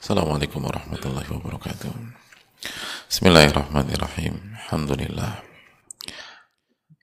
Assalamualaikum 0.00 0.64
warahmatullahi 0.64 1.28
wabarakatuh. 1.28 1.92
Bismillahirrahmanirrahim. 3.12 4.32
Alhamdulillah. 4.64 5.44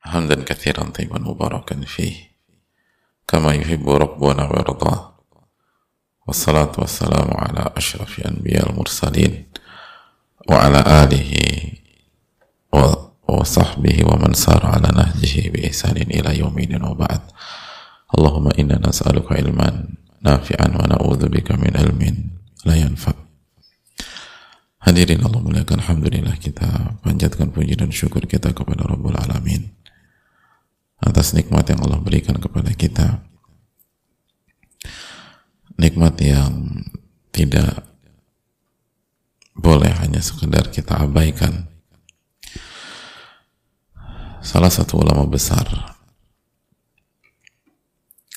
Hamdan 0.02 0.42
kathiran 0.42 0.90
tayyiban 0.90 1.22
mubarakan 1.22 1.86
fih. 1.86 2.34
Kama 3.30 3.54
yuhibbu 3.54 4.02
rabbuna 4.02 4.50
wa 4.50 4.58
yarda. 4.58 5.14
Wassalatu 6.26 6.82
wassalamu 6.82 7.38
ala 7.38 7.70
ashrafi 7.78 8.26
anbiya 8.26 8.66
al-mursalin 8.66 9.46
wa 10.50 10.66
ala 10.66 10.82
alihi 11.06 11.78
wa, 12.74 13.14
wa 13.14 13.46
sahbihi 13.46 14.10
wa 14.10 14.18
man 14.18 14.34
sara 14.34 14.74
ala 14.74 14.90
nahjihi 14.90 15.54
bi 15.54 15.70
ihsanin 15.70 16.10
ila 16.10 16.34
yawmin 16.34 16.74
wa 16.82 16.98
ba'd. 16.98 17.30
Allahumma 18.10 18.58
inna 18.58 18.82
nas'aluka 18.82 19.38
ilman 19.38 20.02
nafi'an 20.26 20.74
wa 20.74 20.90
na'udzubika 20.90 21.62
min 21.62 21.78
ilmin 21.78 22.37
la 22.68 22.76
yanfa. 22.76 23.16
Hadirin 24.84 25.24
Allah 25.24 25.40
muliakan 25.40 25.80
Alhamdulillah 25.80 26.36
kita 26.40 27.00
panjatkan 27.00 27.52
puji 27.52 27.80
dan 27.80 27.92
syukur 27.92 28.28
kita 28.28 28.52
kepada 28.52 28.84
Rabbul 28.88 29.16
Alamin 29.16 29.72
atas 31.00 31.32
nikmat 31.32 31.68
yang 31.72 31.84
Allah 31.84 32.00
berikan 32.04 32.36
kepada 32.40 32.72
kita 32.72 33.24
nikmat 35.78 36.16
yang 36.24 36.82
tidak 37.30 37.86
boleh 39.54 39.94
hanya 40.02 40.22
sekedar 40.24 40.74
kita 40.74 41.06
abaikan 41.06 41.70
salah 44.42 44.74
satu 44.74 45.02
ulama 45.06 45.30
besar 45.30 45.68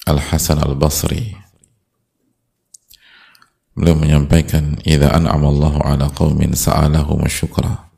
Al-Hasan 0.05 0.61
Al-Basri 0.61 1.40
Beliau 3.81 3.97
menyampaikan, 3.97 4.77
"Idza 4.85 5.09
an'ama 5.09 5.49
Allahu 5.49 5.81
'ala 5.81 6.13
qaumin 6.13 6.53
sa'alahum 6.53 7.25
syukra." 7.33 7.89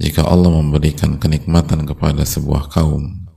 Jika 0.00 0.24
Allah 0.24 0.48
memberikan 0.48 1.20
kenikmatan 1.20 1.84
kepada 1.84 2.24
sebuah 2.24 2.72
kaum, 2.72 3.28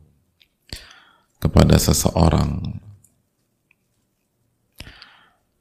kepada 1.44 1.76
seseorang, 1.76 2.80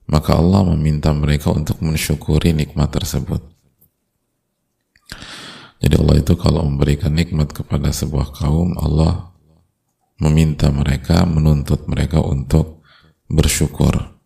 maka 0.06 0.38
Allah 0.38 0.62
meminta 0.70 1.10
mereka 1.10 1.50
untuk 1.50 1.82
mensyukuri 1.82 2.54
nikmat 2.54 2.94
tersebut. 2.94 3.42
Jadi 5.82 5.94
Allah 5.98 6.22
itu 6.22 6.38
kalau 6.38 6.62
memberikan 6.62 7.18
nikmat 7.18 7.50
kepada 7.50 7.90
sebuah 7.90 8.30
kaum, 8.30 8.78
Allah 8.78 9.34
meminta 10.22 10.70
mereka, 10.70 11.26
menuntut 11.26 11.90
mereka 11.90 12.22
untuk 12.22 12.78
bersyukur. 13.26 14.17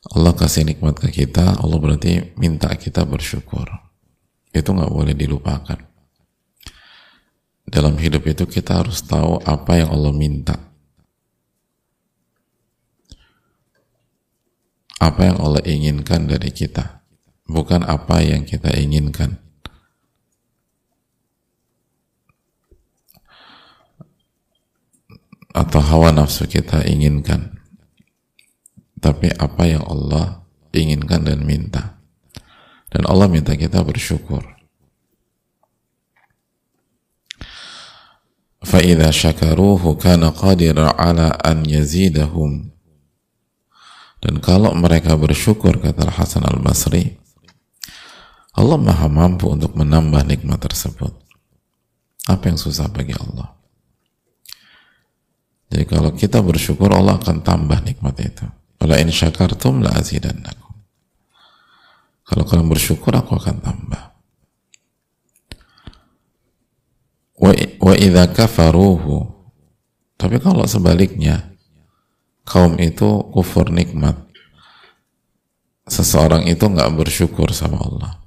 Allah 0.00 0.32
kasih 0.32 0.64
nikmat 0.64 0.96
ke 0.96 1.12
kita, 1.12 1.60
Allah 1.60 1.76
berarti 1.76 2.32
minta 2.40 2.72
kita 2.72 3.04
bersyukur. 3.04 3.68
Itu 4.48 4.72
nggak 4.72 4.88
boleh 4.88 5.12
dilupakan. 5.12 5.76
Dalam 7.68 8.00
hidup 8.00 8.24
itu 8.24 8.48
kita 8.48 8.80
harus 8.80 9.04
tahu 9.04 9.44
apa 9.44 9.76
yang 9.76 9.92
Allah 9.92 10.12
minta. 10.16 10.56
Apa 14.96 15.20
yang 15.28 15.36
Allah 15.36 15.60
inginkan 15.68 16.24
dari 16.24 16.48
kita. 16.48 17.04
Bukan 17.44 17.84
apa 17.84 18.24
yang 18.24 18.48
kita 18.48 18.72
inginkan. 18.80 19.36
Atau 25.52 25.84
hawa 25.84 26.08
nafsu 26.14 26.48
kita 26.48 26.88
inginkan 26.88 27.59
tapi 28.99 29.29
apa 29.37 29.63
yang 29.69 29.83
Allah 29.85 30.45
inginkan 30.75 31.23
dan 31.23 31.43
minta. 31.43 31.99
Dan 32.91 33.07
Allah 33.07 33.27
minta 33.27 33.55
kita 33.55 33.83
bersyukur. 33.83 34.55
فَإِذَا 38.65 39.13
شَكَرُوهُ 39.13 39.83
كَانَ 40.01 40.25
قَادِرًا 40.25 40.97
عَلَىٰ 40.97 41.29
أَنْ 41.45 41.69
يَزِيدَهُمْ 41.69 42.51
Dan 44.25 44.41
kalau 44.41 44.73
mereka 44.73 45.13
bersyukur, 45.13 45.77
kata 45.77 46.09
Hasan 46.09 46.49
al-Basri, 46.49 47.21
Allah 48.57 48.79
maha 48.81 49.05
mampu 49.05 49.53
untuk 49.53 49.77
menambah 49.77 50.25
nikmat 50.25 50.65
tersebut. 50.65 51.13
Apa 52.25 52.49
yang 52.49 52.57
susah 52.57 52.89
bagi 52.89 53.13
Allah? 53.13 53.53
Jadi 55.69 55.85
kalau 55.85 56.09
kita 56.17 56.41
bersyukur, 56.41 56.89
Allah 56.89 57.21
akan 57.21 57.45
tambah 57.45 57.77
nikmat 57.85 58.17
itu. 58.17 58.47
Wala 58.90 59.06
in 59.06 59.14
syakartum 59.14 59.86
la 59.86 59.94
azidannakum. 59.94 60.74
Kalau 62.26 62.42
kalian 62.42 62.66
bersyukur 62.66 63.14
aku 63.14 63.38
akan 63.38 63.62
tambah. 63.62 64.02
Wa, 67.38 67.54
wa 67.86 67.94
idza 67.94 68.26
kafaruhu. 68.34 69.30
Tapi 70.18 70.42
kalau 70.42 70.66
sebaliknya 70.66 71.54
kaum 72.42 72.82
itu 72.82 73.30
kufur 73.30 73.70
nikmat. 73.70 74.18
Seseorang 75.86 76.50
itu 76.50 76.66
nggak 76.66 76.90
bersyukur 76.90 77.54
sama 77.54 77.78
Allah. 77.78 78.18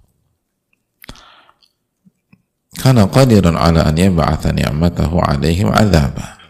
Karena 2.80 3.03
qadirun 3.12 3.59
ala 3.59 3.84
an 3.84 4.00
yab'atha 4.00 4.56
ni'matahu 4.56 5.19
alaihim 5.19 5.75
azabah 5.75 6.43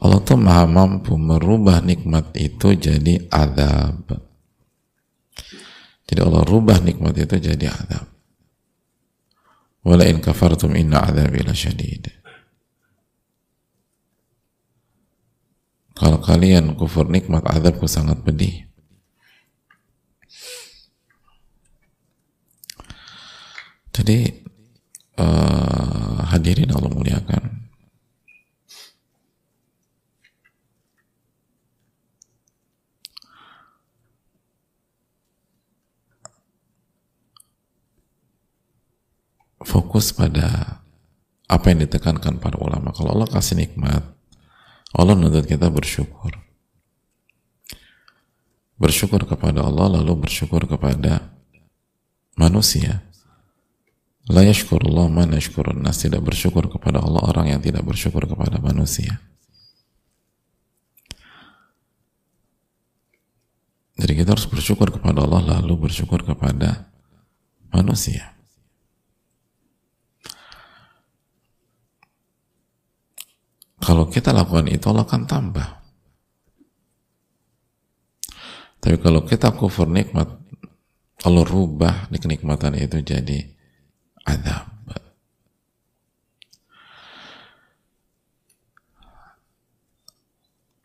Allah 0.00 0.24
tuh 0.24 0.40
maha 0.40 0.64
mampu 0.64 1.20
merubah 1.20 1.84
nikmat 1.84 2.32
itu 2.32 2.72
jadi 2.72 3.28
azab. 3.28 4.08
Jadi 6.08 6.20
Allah 6.24 6.42
rubah 6.48 6.80
nikmat 6.80 7.12
itu 7.20 7.36
jadi 7.36 7.68
azab. 7.68 8.08
Wala 9.84 10.08
in 10.08 10.24
kafartum 10.24 10.72
inna 10.78 11.04
azabi 11.04 11.44
syadid. 11.52 12.08
Kalau 15.92 16.24
kalian 16.24 16.72
kufur 16.72 17.06
nikmat 17.12 17.44
azabku 17.44 17.84
sangat 17.84 18.24
pedih. 18.24 18.64
Jadi 23.92 24.24
uh, 25.20 26.24
hadirin 26.32 26.72
Allah 26.72 26.88
muliakan 26.88 27.61
fokus 39.72 40.12
pada 40.12 40.78
apa 41.48 41.64
yang 41.72 41.88
ditekankan 41.88 42.36
para 42.36 42.60
ulama. 42.60 42.92
Kalau 42.92 43.16
Allah 43.16 43.28
kasih 43.32 43.56
nikmat, 43.56 44.04
Allah 44.92 45.16
menuntut 45.16 45.48
kita 45.48 45.72
bersyukur. 45.72 46.36
Bersyukur 48.76 49.24
kepada 49.24 49.64
Allah, 49.64 50.00
lalu 50.00 50.28
bersyukur 50.28 50.68
kepada 50.68 51.32
manusia. 52.36 53.00
La 54.28 54.44
yashkurullah 54.44 55.08
man 55.08 55.32
yashkurun 55.32 55.80
nas. 55.80 56.04
Tidak 56.04 56.20
bersyukur 56.20 56.68
kepada 56.68 57.00
Allah 57.00 57.24
orang 57.24 57.56
yang 57.56 57.60
tidak 57.64 57.82
bersyukur 57.82 58.28
kepada 58.28 58.60
manusia. 58.60 59.18
Jadi 63.96 64.12
kita 64.18 64.34
harus 64.34 64.48
bersyukur 64.50 64.90
kepada 64.90 65.22
Allah 65.22 65.60
lalu 65.60 65.86
bersyukur 65.86 66.26
kepada 66.26 66.90
manusia. 67.70 68.34
Kalau 73.82 74.06
kita 74.06 74.30
lakukan 74.30 74.70
itu 74.70 74.86
Allah 74.86 75.02
akan 75.02 75.22
tambah. 75.26 75.68
Tapi 78.78 78.96
kalau 79.02 79.26
kita 79.26 79.50
kufur 79.54 79.90
nikmat, 79.90 80.30
Allah 81.26 81.44
rubah 81.46 82.06
kenikmatan 82.10 82.78
itu 82.78 83.02
jadi 83.02 83.46
azab. 84.26 84.70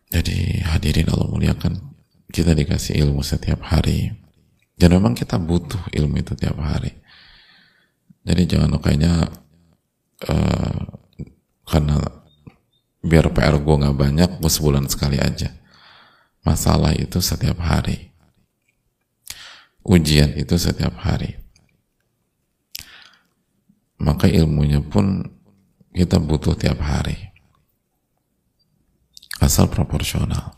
Jadi 0.07 0.63
hadirin 0.65 1.11
Allah 1.13 1.29
muliakan, 1.29 1.73
kita 2.33 2.57
dikasih 2.57 2.97
ilmu 3.05 3.21
setiap 3.21 3.61
hari. 3.61 4.09
Dan 4.77 4.97
memang 4.97 5.13
kita 5.13 5.37
butuh 5.37 5.89
ilmu 5.93 6.21
itu 6.21 6.33
tiap 6.33 6.57
hari. 6.57 6.95
Jadi 8.25 8.41
jangan 8.45 8.77
kayaknya 8.81 9.29
uh, 10.25 10.79
karena 11.65 11.97
biar 13.07 13.31
PR 13.31 13.55
gue 13.55 13.75
nggak 13.79 13.97
banyak 13.97 14.29
gue 14.43 14.51
sebulan 14.51 14.91
sekali 14.91 15.17
aja. 15.17 15.55
Masalah 16.43 16.91
itu 16.95 17.23
setiap 17.23 17.59
hari. 17.63 18.11
Ujian 19.87 20.35
itu 20.35 20.59
setiap 20.59 20.99
hari. 20.99 21.39
Maka 23.97 24.27
ilmunya 24.27 24.83
pun 24.83 25.23
kita 25.95 26.19
butuh 26.19 26.53
tiap 26.53 26.77
hari. 26.83 27.15
Asal 29.39 29.71
proporsional. 29.71 30.53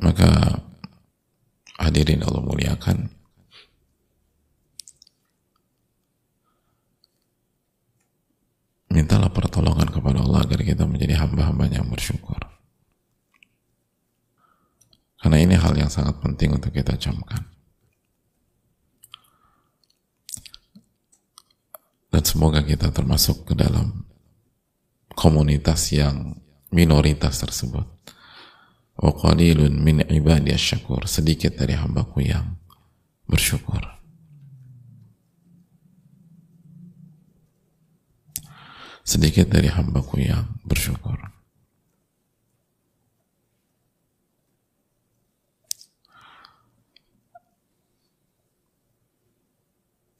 Maka 0.00 0.60
hadirin 1.76 2.24
Allah 2.24 2.40
muliakan 2.44 3.19
mintalah 9.00 9.32
pertolongan 9.32 9.88
kepada 9.88 10.20
Allah 10.20 10.44
agar 10.44 10.60
kita 10.60 10.84
menjadi 10.84 11.16
hamba-hambanya 11.24 11.80
yang 11.80 11.88
bersyukur. 11.88 12.36
Karena 15.16 15.40
ini 15.40 15.56
hal 15.56 15.72
yang 15.72 15.88
sangat 15.88 16.20
penting 16.20 16.52
untuk 16.52 16.68
kita 16.68 17.00
camkan. 17.00 17.48
Dan 22.12 22.22
semoga 22.28 22.60
kita 22.60 22.92
termasuk 22.92 23.48
ke 23.48 23.54
dalam 23.56 24.04
komunitas 25.16 25.88
yang 25.96 26.36
minoritas 26.68 27.40
tersebut. 27.40 27.88
Wa 29.00 29.12
qalilun 29.16 29.80
min 29.80 30.04
ibadi 30.12 30.52
syakur 30.60 31.08
sedikit 31.08 31.56
dari 31.56 31.72
hambaku 31.72 32.20
yang 32.20 32.60
bersyukur 33.24 33.99
sedikit 39.10 39.50
dari 39.50 39.66
hambaku 39.66 40.22
yang 40.22 40.46
bersyukur 40.62 41.18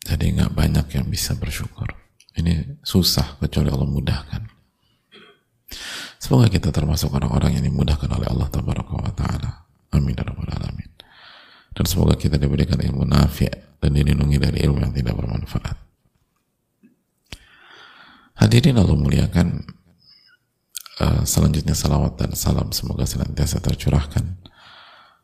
jadi 0.03 0.25
nggak 0.35 0.53
banyak 0.59 0.87
yang 0.99 1.07
bisa 1.07 1.39
bersyukur 1.39 1.87
ini 2.35 2.83
susah 2.83 3.39
kecuali 3.39 3.71
Allah 3.71 3.87
mudahkan 3.87 4.43
Semoga 6.21 6.53
kita 6.53 6.69
termasuk 6.71 7.11
orang-orang 7.17 7.59
yang 7.59 7.65
dimudahkan 7.67 8.07
oleh 8.07 8.29
Allah 8.29 8.47
Taala. 9.17 9.51
Amin 9.91 10.15
ya 10.15 10.23
alamin. 10.23 10.91
Dan 11.75 11.85
semoga 11.89 12.15
kita 12.15 12.37
diberikan 12.37 12.79
ilmu 12.79 13.03
nafi' 13.09 13.51
dan 13.81 13.91
dilindungi 13.91 14.39
dari 14.39 14.59
ilmu 14.63 14.79
yang 14.85 14.95
tidak 14.95 15.17
bermanfaat. 15.17 15.90
Hadirin 18.41 18.81
Allah 18.81 18.97
muliakan 18.97 19.69
uh, 21.05 21.23
selanjutnya 21.29 21.77
salawat 21.77 22.17
dan 22.17 22.33
salam 22.33 22.73
semoga 22.73 23.05
senantiasa 23.05 23.61
tercurahkan 23.61 24.41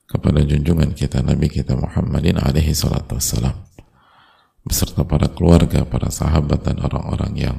kepada 0.04 0.44
junjungan 0.44 0.92
kita 0.92 1.24
Nabi 1.24 1.48
kita 1.48 1.72
Muhammadin 1.80 2.36
alaihi 2.36 2.76
salatu 2.76 3.16
wassalam 3.16 3.56
beserta 4.66 5.06
para 5.06 5.30
keluarga, 5.30 5.86
para 5.86 6.10
sahabat 6.10 6.66
dan 6.66 6.82
orang-orang 6.82 7.32
yang 7.38 7.56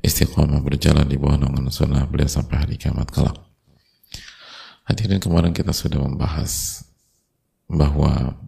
istiqomah 0.00 0.62
berjalan 0.62 1.04
di 1.04 1.18
bawah 1.18 1.36
naungan 1.36 1.68
sunnah 1.68 2.06
beliau 2.06 2.30
sampai 2.30 2.62
hari 2.62 2.74
kiamat 2.78 3.10
kelak. 3.10 3.36
Hadirin 4.86 5.18
kemarin 5.18 5.50
kita 5.50 5.74
sudah 5.74 5.98
membahas 5.98 6.86
bahwa 7.66 8.38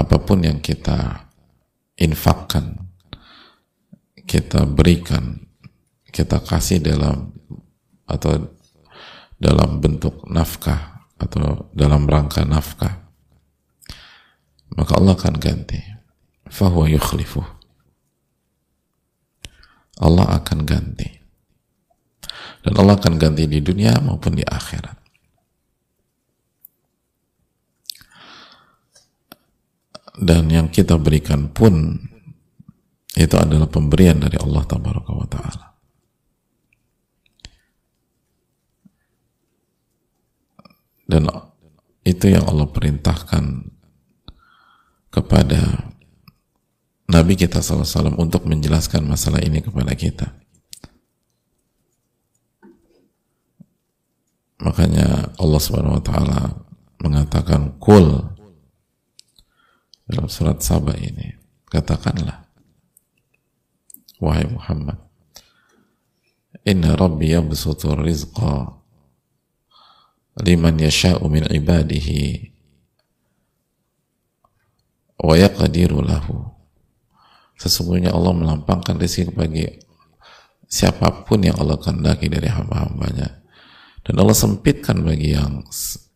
apa 0.00 0.16
pun 0.16 0.40
yang 0.40 0.58
kita 0.64 1.28
infakkan, 2.00 2.87
kita 4.28 4.68
berikan, 4.68 5.40
kita 6.12 6.44
kasih 6.44 6.84
dalam 6.84 7.32
atau 8.04 8.52
dalam 9.40 9.80
bentuk 9.80 10.28
nafkah 10.28 11.08
atau 11.16 11.72
dalam 11.72 12.04
rangka 12.04 12.44
nafkah, 12.44 13.08
maka 14.76 14.92
Allah 15.00 15.16
akan 15.16 15.36
ganti. 15.40 15.80
Fahuwa 16.48 16.88
yukhlifuh 16.88 17.58
Allah 19.98 20.38
akan 20.38 20.62
ganti. 20.62 21.10
Dan 22.62 22.74
Allah 22.78 22.98
akan 22.98 23.18
ganti 23.18 23.46
di 23.50 23.58
dunia 23.58 23.98
maupun 23.98 24.38
di 24.38 24.44
akhirat. 24.46 24.98
Dan 30.18 30.50
yang 30.50 30.66
kita 30.70 30.98
berikan 30.98 31.50
pun 31.54 31.94
itu 33.18 33.34
adalah 33.34 33.66
pemberian 33.66 34.22
dari 34.22 34.38
Allah 34.38 34.62
Taala. 34.66 35.66
Dan 41.08 41.24
itu 42.04 42.28
yang 42.28 42.44
Allah 42.44 42.68
perintahkan 42.68 43.72
kepada 45.08 45.88
Nabi 47.08 47.32
kita 47.40 47.64
SAW 47.64 48.20
untuk 48.20 48.44
menjelaskan 48.44 49.08
masalah 49.08 49.40
ini 49.40 49.64
kepada 49.64 49.96
kita. 49.96 50.28
Makanya 54.60 55.32
Allah 55.40 55.60
Subhanahu 55.62 55.96
wa 55.96 56.04
taala 56.04 56.40
mengatakan 57.00 57.80
kul 57.80 58.28
dalam 60.04 60.28
surat 60.28 60.60
Saba 60.60 60.92
ini. 61.00 61.40
Katakanlah 61.68 62.47
wahai 64.18 64.46
Muhammad 64.50 64.98
Inna 66.66 66.94
Rabbi 66.94 67.32
yabsutu 67.32 67.94
rizqa 67.96 68.78
liman 70.42 70.76
yasha'u 70.78 71.24
min 71.26 71.46
ibadihi 71.46 72.52
wa 75.22 75.34
yaqdiru 75.34 76.02
lahu 76.02 76.58
Sesungguhnya 77.58 78.14
Allah 78.14 78.32
melampangkan 78.38 78.94
rezeki 79.02 79.34
bagi 79.34 79.66
siapa 80.70 81.26
pun 81.26 81.42
yang 81.42 81.58
Allah 81.58 81.74
kehendaki 81.74 82.30
dari 82.30 82.46
hamba-hambanya. 82.46 83.42
Dan 84.06 84.14
Allah 84.22 84.38
sempitkan 84.38 85.02
bagi 85.02 85.34
yang 85.34 85.66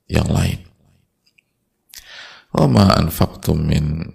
yang 0.07 0.31
lain. 0.31 0.63
Wa 2.55 2.71
ma 2.71 2.95
anfaqtum 2.95 3.59
min 3.59 4.07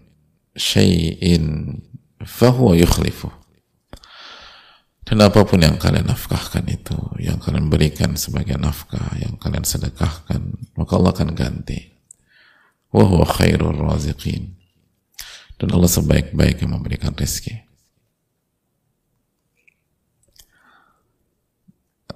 syai'in 0.56 1.76
fahuwa 2.24 2.80
yukhlifu. 2.80 3.28
Dan 5.08 5.24
apa 5.24 5.48
pun 5.48 5.64
yang 5.64 5.80
kalian 5.80 6.12
nafkahkan 6.12 6.68
itu, 6.68 7.00
yang 7.24 7.40
kalian 7.40 7.72
berikan 7.72 8.20
sebagai 8.20 8.60
nafkah, 8.60 9.16
yang 9.16 9.40
kalian 9.40 9.64
sedekahkan, 9.64 10.44
maka 10.76 10.92
Allah 11.00 11.16
akan 11.16 11.32
ganti. 11.32 11.96
Wa 12.92 13.08
huwa 13.08 13.24
khairur 13.24 13.72
raziqin 13.88 14.52
dan 15.58 15.70
Allah 15.72 15.88
sebaik-baik 15.88 16.60
yang 16.60 16.76
memberikan 16.76 17.16
rezeki. 17.16 17.64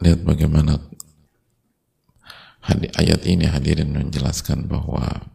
Lihat 0.02 0.28
bagaimana 0.28 0.82
ayat 2.98 3.22
ini 3.24 3.48
hadirin 3.48 3.94
menjelaskan 3.94 4.68
bahwa 4.68 5.32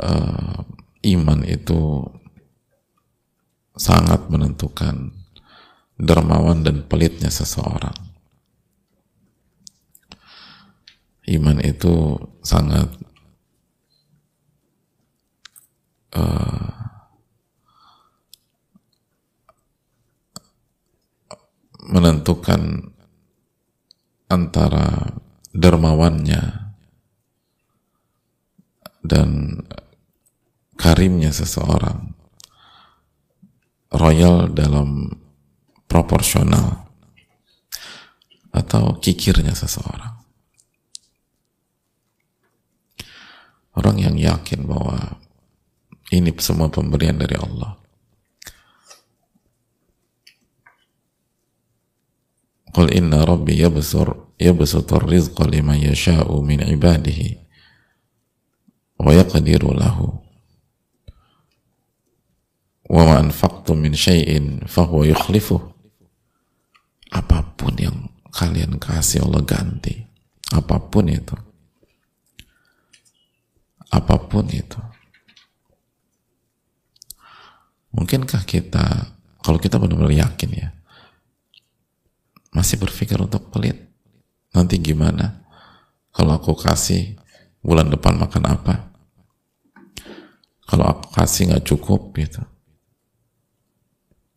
uh, 0.00 0.64
iman 1.04 1.40
itu 1.44 2.08
sangat 3.74 4.30
menentukan 4.30 5.10
dermawan 5.98 6.62
dan 6.62 6.86
pelitnya 6.86 7.30
seseorang. 7.30 7.94
Iman 11.24 11.58
itu 11.64 12.20
sangat 12.44 12.92
uh, 16.12 16.68
menentukan 21.88 22.92
antara 24.28 25.16
dermawannya 25.54 26.74
dan 29.04 29.60
karimnya 30.76 31.30
seseorang 31.30 32.13
royal 34.04 34.52
dalam 34.52 35.08
proporsional 35.88 36.84
atau 38.52 39.00
kikirnya 39.00 39.56
seseorang 39.56 40.14
orang 43.74 43.96
yang 43.98 44.16
yakin 44.18 44.66
bahwa 44.66 45.18
ini 46.14 46.30
semua 46.38 46.70
pemberian 46.70 47.18
dari 47.18 47.34
Allah. 47.34 47.74
Qul 52.74 52.90
inna 52.90 53.22
rabbi 53.22 53.54
yabsur 53.54 54.34
yabsutur 54.34 55.06
rizqa 55.06 55.46
liman 55.46 55.78
yasha'u 55.78 56.42
min 56.42 56.58
ibadihi 56.58 57.38
wa 58.98 59.14
yaqdiru 59.14 59.70
lahu 59.78 60.23
wa 62.94 63.02
ma 63.02 63.18
anfaqtum 63.18 63.82
min 63.82 63.90
syai'in 63.98 64.62
fahuwa 64.70 65.02
yukhlifuh. 65.10 65.58
Apa 67.10 67.42
pun 67.58 67.74
yang 67.74 68.06
kalian 68.30 68.78
kasih 68.78 69.26
Allah 69.26 69.42
ganti. 69.42 69.98
Apa 70.54 70.78
pun 70.78 71.10
itu. 71.10 71.34
Apa 73.90 74.14
pun 74.30 74.46
itu. 74.46 74.78
Mungkinkah 77.94 78.42
kita, 78.46 79.14
kalau 79.42 79.58
kita 79.58 79.78
benar-benar 79.78 80.14
yakin 80.14 80.50
ya, 80.54 80.68
masih 82.54 82.78
berpikir 82.78 83.18
untuk 83.18 83.50
pelit? 83.50 83.90
nanti 84.54 84.78
gimana? 84.78 85.42
Kalau 86.14 86.38
aku 86.38 86.54
kasih 86.54 87.18
bulan 87.58 87.90
depan 87.90 88.14
makan 88.14 88.46
apa? 88.46 88.94
Kalau 90.62 90.86
aku 90.86 91.10
kasih 91.10 91.50
nggak 91.50 91.66
cukup 91.66 92.14
gitu 92.14 92.53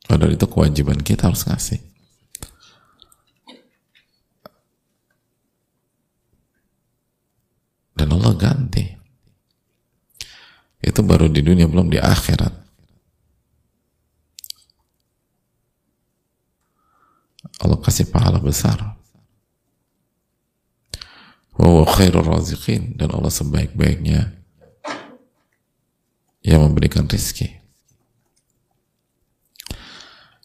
padahal 0.08 0.34
itu 0.34 0.48
kewajiban 0.48 1.04
kita 1.04 1.28
harus 1.28 1.44
kasih 1.44 1.84
dan 7.98 8.14
Allah 8.14 8.34
ganti. 8.38 8.86
Itu 10.78 11.02
baru 11.02 11.26
di 11.28 11.42
dunia 11.42 11.66
belum 11.66 11.90
di 11.90 11.98
akhirat. 11.98 12.54
Allah 17.58 17.80
kasih 17.82 18.14
pahala 18.14 18.38
besar. 18.38 18.78
Wa 21.58 21.84
khairul 21.90 22.30
raziqin. 22.30 22.94
Dan 22.96 23.10
Allah 23.18 23.34
sebaik-baiknya 23.34 24.38
yang 26.46 26.62
memberikan 26.64 27.10
rizki 27.10 27.58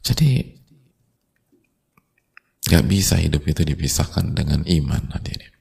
jadi 0.02 0.58
gak 2.68 2.84
bisa 2.86 3.18
hidup 3.18 3.42
itu 3.46 3.62
dipisahkan 3.66 4.34
dengan 4.34 4.62
iman 4.66 5.02
hadirin 5.14 5.54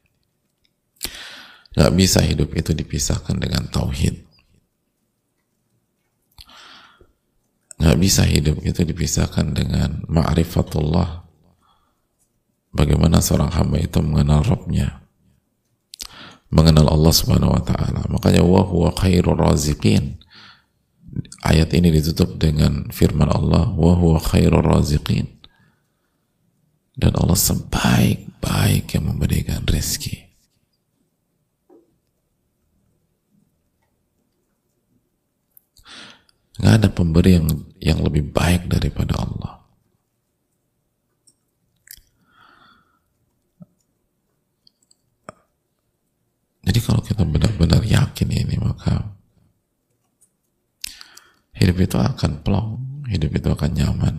gak 1.77 1.91
bisa 1.98 2.21
hidup 2.21 2.53
itu 2.53 2.75
dipisahkan 2.75 3.38
dengan 3.41 3.65
tauhid 3.69 4.21
gak 7.81 7.98
bisa 7.98 8.25
hidup 8.25 8.62
itu 8.62 8.81
dipisahkan 8.86 9.57
dengan 9.57 10.05
ma'rifatullah 10.05 11.25
bagaimana 12.75 13.21
seorang 13.24 13.50
hamba 13.50 13.81
itu 13.81 13.98
mengenal 14.01 14.45
Robnya 14.45 15.01
mengenal 16.51 16.91
Allah 16.91 17.13
Subhanahu 17.15 17.55
wa 17.55 17.63
taala. 17.63 18.05
Makanya 18.12 18.43
wa 18.43 18.62
huwa 18.62 18.91
khairur 18.93 19.39
raziqin. 19.39 20.20
Ayat 21.41 21.74
ini 21.74 21.89
ditutup 21.89 22.38
dengan 22.38 22.93
firman 22.93 23.25
Allah 23.25 23.74
wa 23.74 23.98
huwa 23.98 24.21
raziqin. 24.62 25.25
Dan 26.93 27.17
Allah 27.17 27.33
sebaik-baik 27.33 28.93
yang 28.93 29.10
memberikan 29.10 29.65
rezeki. 29.65 30.31
Nggak 36.62 36.75
ada 36.77 36.89
pemberi 36.93 37.41
yang 37.41 37.48
yang 37.81 38.00
lebih 38.05 38.29
baik 38.29 38.69
daripada 38.69 39.17
Allah. 39.17 39.65
Jadi 46.62 46.79
kalau 46.86 47.01
kita 47.01 47.25
benar-benar 47.25 47.81
yakin 47.81 48.29
ini 48.29 48.62
maka 48.62 49.20
hidup 51.61 51.77
itu 51.77 51.97
akan 52.01 52.41
plong, 52.41 53.05
hidup 53.13 53.37
itu 53.37 53.47
akan 53.53 53.71
nyaman. 53.77 54.15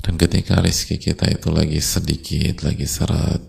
Dan 0.00 0.16
ketika 0.16 0.64
rezeki 0.64 0.96
kita 0.96 1.28
itu 1.28 1.52
lagi 1.52 1.76
sedikit, 1.84 2.64
lagi 2.64 2.88
seret, 2.88 3.42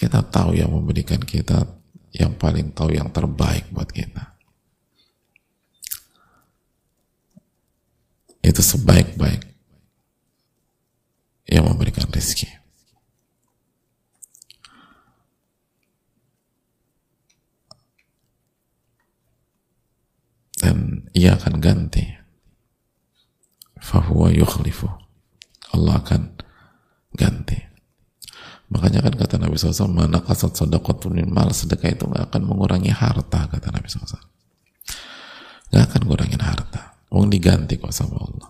kita 0.00 0.24
tahu 0.24 0.56
yang 0.56 0.72
memberikan 0.72 1.20
kita 1.20 1.68
yang 2.16 2.32
paling 2.40 2.72
tahu 2.72 2.96
yang 2.96 3.12
terbaik 3.12 3.68
buat 3.68 3.92
kita. 3.92 4.32
Itu 8.40 8.64
sebaik-baik 8.64 9.44
yang 11.52 11.68
memberikan 11.68 12.08
rezeki. 12.08 12.61
Dan 20.62 21.10
ia 21.10 21.34
akan 21.34 21.58
ganti. 21.58 22.06
Fahuwa 23.82 24.30
yukhlifu. 24.30 24.86
Allah 25.74 25.98
akan 25.98 26.38
ganti. 27.18 27.58
Makanya 28.70 29.02
kan 29.02 29.14
kata 29.18 29.36
Nabi 29.42 29.58
SAW 29.58 29.90
mana 29.90 30.22
kasat 30.22 30.54
sadaqatun 30.54 31.18
min 31.18 31.28
mal 31.28 31.50
sedekah 31.50 31.92
itu 31.92 32.08
gak 32.08 32.32
akan 32.32 32.46
mengurangi 32.46 32.88
harta 32.88 33.50
kata 33.50 33.68
Nabi 33.68 33.84
SAW 33.90 34.16
gak 35.74 35.84
akan 35.90 36.00
ngurangin 36.06 36.40
harta. 36.40 36.94
Mau 37.10 37.26
diganti 37.26 37.76
kok 37.76 37.92
sama 37.92 38.16
Allah. 38.22 38.48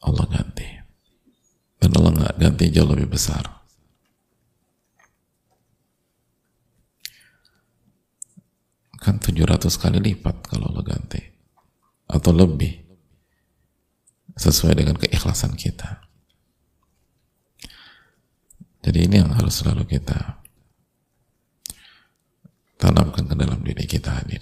Allah 0.00 0.26
ganti. 0.32 0.66
Dan 1.78 1.90
Allah 1.94 2.12
nggak 2.18 2.34
ganti 2.40 2.64
jauh 2.72 2.88
lebih 2.88 3.14
besar 3.14 3.59
kan 9.00 9.16
700 9.16 9.72
kali 9.80 9.98
lipat 9.98 10.52
kalau 10.52 10.68
lo 10.68 10.84
ganti. 10.84 11.18
Atau 12.06 12.36
lebih. 12.36 12.84
Sesuai 14.36 14.76
dengan 14.76 14.96
keikhlasan 15.00 15.56
kita. 15.56 16.04
Jadi 18.80 18.98
ini 19.04 19.20
yang 19.20 19.32
harus 19.36 19.60
selalu 19.60 19.84
kita 19.84 20.40
tanamkan 22.80 23.28
ke 23.28 23.34
dalam 23.36 23.60
diri 23.60 23.84
kita 23.84 24.24
hadir. 24.24 24.40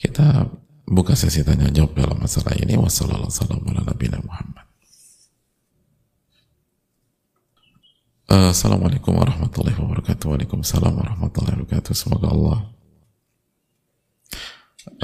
Kita 0.00 0.48
buka 0.88 1.12
sesi 1.12 1.44
tanya 1.44 1.68
jawab 1.68 1.92
dalam 1.92 2.16
masalah 2.16 2.56
ini. 2.56 2.80
Wassalamualaikum 2.80 3.60
warahmatullahi 3.68 4.24
wabarakatuh 4.24 4.63
Assalamualaikum 8.34 9.14
warahmatullahi 9.14 9.78
wabarakatuh. 9.78 10.26
Waalaikumsalam 10.26 10.90
warahmatullahi 10.90 11.54
wabarakatuh. 11.54 11.94
Semoga 11.94 12.34
Allah 12.34 12.58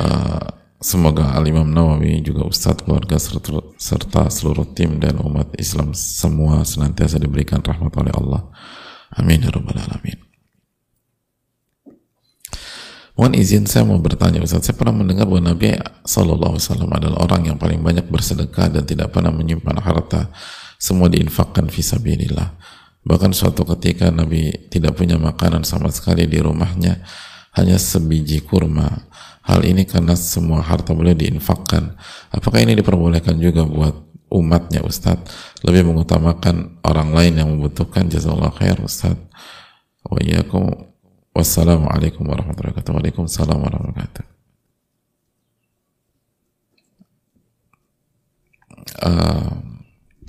uh, 0.03 0.47
semoga 0.83 1.39
Al 1.39 1.47
Imam 1.47 1.71
Nawawi 1.71 2.27
juga 2.27 2.43
Ustadz 2.43 2.83
keluarga 2.83 3.23
serta, 3.23 3.63
serta 3.79 4.27
seluruh 4.27 4.67
tim 4.75 4.99
dan 4.99 5.23
umat 5.23 5.55
Islam 5.63 5.95
semua 5.95 6.67
senantiasa 6.67 7.23
diberikan 7.23 7.63
rahmat 7.63 7.95
oleh 8.03 8.11
Allah. 8.19 8.51
Amin 9.15 9.47
ya 9.47 9.55
rabbal 9.55 9.79
alamin. 9.79 10.19
Mohon 13.15 13.37
izin 13.37 13.69
saya 13.69 13.85
mau 13.85 14.01
bertanya 14.01 14.41
Ustaz, 14.41 14.65
saya 14.65 14.75
pernah 14.75 14.97
mendengar 14.97 15.29
bahwa 15.29 15.53
Nabi 15.55 15.77
Sallallahu 16.03 16.57
Alaihi 16.57 16.67
Wasallam 16.67 16.91
adalah 16.99 17.19
orang 17.31 17.53
yang 17.53 17.57
paling 17.61 17.85
banyak 17.85 18.09
bersedekah 18.09 18.73
dan 18.75 18.83
tidak 18.89 19.13
pernah 19.13 19.29
menyimpan 19.29 19.77
harta, 19.77 20.33
semua 20.81 21.13
diinfakkan 21.13 21.69
visabilillah. 21.69 22.80
Bahkan 23.01 23.33
suatu 23.33 23.65
ketika 23.65 24.13
Nabi 24.13 24.53
tidak 24.69 25.01
punya 25.01 25.17
makanan 25.17 25.65
sama 25.65 25.89
sekali 25.89 26.29
di 26.29 26.37
rumahnya, 26.37 27.01
hanya 27.57 27.81
sebiji 27.81 28.45
kurma. 28.45 29.09
Hal 29.41 29.65
ini 29.65 29.89
karena 29.89 30.15
semua 30.15 30.61
harta 30.61 30.93
boleh 30.93 31.17
diinfakkan. 31.17 31.97
Apakah 32.31 32.61
ini 32.61 32.77
diperbolehkan 32.77 33.41
juga 33.41 33.65
buat 33.65 33.97
umatnya 34.31 34.85
Ustadz? 34.85 35.33
Lebih 35.65 35.91
mengutamakan 35.91 36.79
orang 36.85 37.17
lain 37.17 37.35
yang 37.41 37.49
membutuhkan. 37.51 38.07
Jazakallah 38.07 38.53
khair 38.53 38.79
Ustadz. 38.79 39.27
Wa. 40.05 40.21
Wassalamualaikum 41.31 42.27
warahmatullahi 42.27 42.75
wabarakatuh. 42.75 42.91
Waalaikumsalam 42.91 43.59
warahmatullahi 43.59 43.97
wabarakatuh. 43.97 44.27
Uh, 49.01 49.51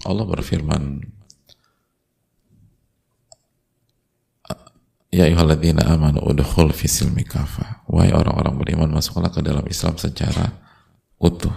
Allah 0.08 0.26
berfirman 0.30 1.04
Ya 5.12 5.28
ayyuhalladzina 5.28 5.92
amanu 5.92 6.24
udkhul 6.24 6.72
fi 6.72 6.88
silmi 6.88 7.28
kafa. 7.28 7.84
Wahai 7.92 8.16
orang-orang 8.16 8.56
beriman 8.56 8.90
masuklah 8.96 9.28
ke 9.28 9.44
dalam 9.44 9.68
Islam 9.68 10.00
secara 10.00 10.56
utuh. 11.20 11.52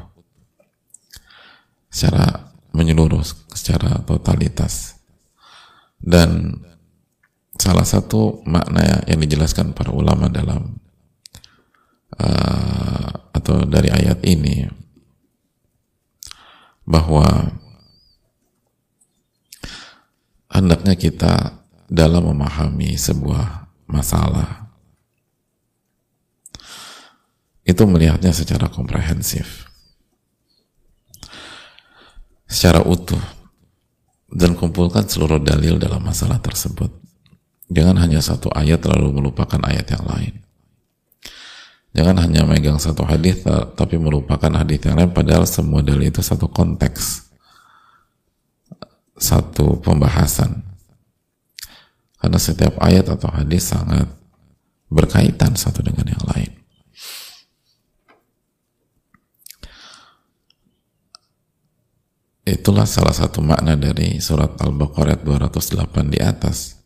Secara 1.86 2.50
menyeluruh, 2.74 3.22
secara 3.54 4.02
totalitas. 4.02 4.98
Dan 6.02 6.58
salah 7.54 7.86
satu 7.86 8.42
makna 8.42 9.06
yang 9.06 9.22
dijelaskan 9.22 9.70
para 9.70 9.94
ulama 9.94 10.26
dalam 10.26 10.74
uh, 12.18 13.10
atau 13.30 13.62
dari 13.62 13.94
ayat 13.94 14.18
ini 14.26 14.66
bahwa 16.82 17.54
hendaknya 20.50 20.98
kita 20.98 21.63
dalam 21.94 22.34
memahami 22.34 22.98
sebuah 22.98 23.70
masalah 23.86 24.66
itu 27.62 27.82
melihatnya 27.86 28.34
secara 28.34 28.66
komprehensif 28.66 29.70
secara 32.50 32.82
utuh 32.82 33.22
dan 34.34 34.58
kumpulkan 34.58 35.06
seluruh 35.06 35.38
dalil 35.38 35.78
dalam 35.78 36.02
masalah 36.02 36.42
tersebut 36.42 36.90
jangan 37.70 37.94
hanya 38.02 38.18
satu 38.18 38.50
ayat 38.50 38.82
lalu 38.90 39.22
melupakan 39.22 39.62
ayat 39.62 39.86
yang 39.94 40.02
lain 40.02 40.44
Jangan 41.94 42.26
hanya 42.26 42.42
megang 42.42 42.82
satu 42.82 43.06
hadis 43.06 43.46
tapi 43.78 43.94
melupakan 44.02 44.50
hadis 44.50 44.82
yang 44.82 44.98
lain 44.98 45.14
padahal 45.14 45.46
semua 45.46 45.78
dalil 45.78 46.10
itu 46.10 46.18
satu 46.18 46.50
konteks. 46.50 47.30
Satu 49.14 49.78
pembahasan. 49.78 50.73
Karena 52.24 52.40
setiap 52.40 52.80
ayat 52.80 53.04
atau 53.12 53.28
hadis 53.28 53.68
sangat 53.68 54.08
berkaitan 54.88 55.52
satu 55.60 55.84
dengan 55.84 56.08
yang 56.08 56.24
lain. 56.32 56.48
Itulah 62.48 62.88
salah 62.88 63.12
satu 63.12 63.44
makna 63.44 63.76
dari 63.76 64.24
surat 64.24 64.56
Al-Baqarah 64.56 65.20
208 65.20 66.08
di 66.08 66.16
atas. 66.24 66.80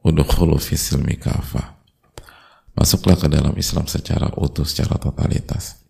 Udukhulu 0.00 0.56
fisilmi 0.56 1.20
kafah 1.20 1.84
masuklah 2.72 3.20
ke 3.20 3.28
dalam 3.28 3.52
Islam 3.60 3.84
secara 3.84 4.32
utuh, 4.40 4.64
secara 4.64 4.96
totalitas. 4.96 5.84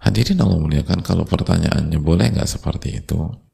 Hadirin 0.00 0.40
Allah 0.40 0.56
muliakan, 0.56 1.04
kalau 1.04 1.28
pertanyaannya 1.28 2.00
boleh 2.00 2.32
nggak 2.32 2.48
seperti 2.48 3.04
itu? 3.04 3.45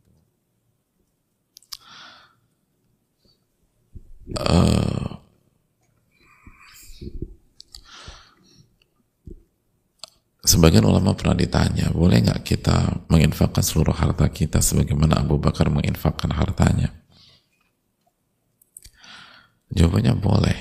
Uh, 4.30 5.18
sebagian 10.46 10.86
ulama 10.86 11.18
pernah 11.18 11.34
ditanya, 11.34 11.90
boleh 11.90 12.22
nggak 12.22 12.46
kita 12.46 13.02
menginfakkan 13.10 13.66
seluruh 13.66 13.94
harta 13.94 14.30
kita 14.30 14.62
sebagaimana 14.62 15.26
Abu 15.26 15.42
Bakar 15.42 15.66
menginfakkan 15.70 16.30
hartanya? 16.30 16.94
Jawabannya 19.72 20.14
boleh 20.20 20.58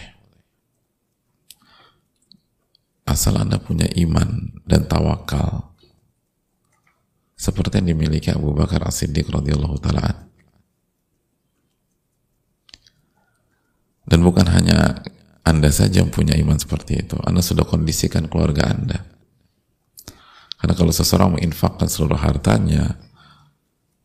asal 3.04 3.36
Anda 3.36 3.60
punya 3.60 3.92
iman 4.00 4.56
dan 4.64 4.88
tawakal 4.88 5.76
seperti 7.36 7.84
yang 7.84 7.98
dimiliki 7.98 8.32
Abu 8.32 8.56
Bakar 8.56 8.88
As-Siddiq 8.88 9.28
radhiyallahu 9.28 9.82
taala 9.84 10.31
dan 14.12 14.20
bukan 14.20 14.44
hanya 14.52 15.08
Anda 15.48 15.72
saja 15.72 16.04
yang 16.04 16.12
punya 16.12 16.36
iman 16.36 16.60
seperti 16.60 17.08
itu. 17.08 17.16
Anda 17.24 17.40
sudah 17.40 17.64
kondisikan 17.64 18.28
keluarga 18.28 18.68
Anda. 18.68 19.00
Karena 20.60 20.76
kalau 20.76 20.92
seseorang 20.92 21.40
menginfakkan 21.40 21.88
seluruh 21.88 22.20
hartanya 22.20 23.00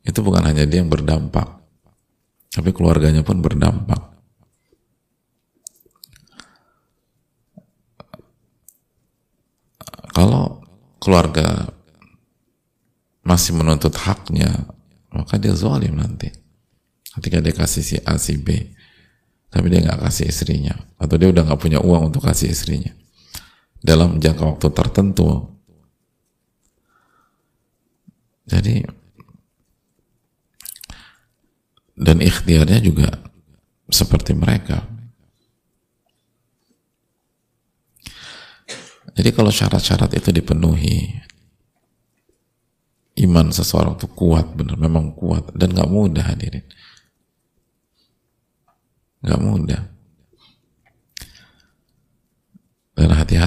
itu 0.07 0.23
bukan 0.23 0.47
hanya 0.47 0.63
dia 0.65 0.81
yang 0.81 0.89
berdampak 0.89 1.57
tapi 2.57 2.73
keluarganya 2.73 3.21
pun 3.21 3.45
berdampak. 3.45 4.01
Kalau 10.17 10.65
keluarga 10.97 11.69
masih 13.21 13.53
menuntut 13.53 13.93
haknya, 14.01 14.73
maka 15.13 15.37
dia 15.37 15.53
zalim 15.53 16.01
nanti. 16.01 16.33
Ketika 17.13 17.45
dia 17.45 17.53
kasih 17.53 17.85
si 17.85 17.97
A, 18.09 18.17
si 18.17 18.41
B, 18.41 18.73
tapi 19.49 19.67
dia 19.73 19.81
nggak 19.83 20.01
kasih 20.07 20.29
istrinya, 20.29 20.75
atau 21.01 21.17
dia 21.17 21.29
udah 21.31 21.43
nggak 21.47 21.61
punya 21.61 21.79
uang 21.81 22.13
untuk 22.13 22.27
kasih 22.27 22.51
istrinya 22.53 22.93
dalam 23.81 24.19
jangka 24.19 24.45
waktu 24.57 24.69
tertentu. 24.75 25.55
Jadi 28.47 28.83
dan 31.97 32.21
ikhtiarnya 32.21 32.79
juga 32.79 33.09
seperti 33.89 34.37
mereka. 34.37 34.85
Jadi 39.17 39.33
kalau 39.33 39.49
syarat-syarat 39.49 40.13
itu 40.13 40.29
dipenuhi, 40.29 41.09
iman 43.25 43.49
seseorang 43.49 43.97
itu 43.97 44.13
kuat, 44.13 44.53
benar, 44.53 44.77
memang 44.77 45.17
kuat 45.17 45.57
dan 45.57 45.73
nggak 45.73 45.89
mudah 45.89 46.21
hadirin, 46.21 46.69
nggak 49.25 49.41
mudah. 49.41 49.83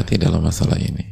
Dan 0.09 0.17
hati-hati 0.17 0.25
dalam 0.25 0.41
masalah 0.41 0.81
ini. 0.81 1.05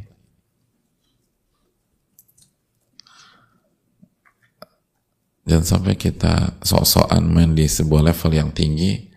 Jangan 5.46 5.64
sampai 5.64 5.94
kita 5.94 6.60
sok-sokan 6.60 7.24
main 7.24 7.54
di 7.54 7.64
sebuah 7.64 8.10
level 8.10 8.32
yang 8.34 8.50
tinggi, 8.50 9.08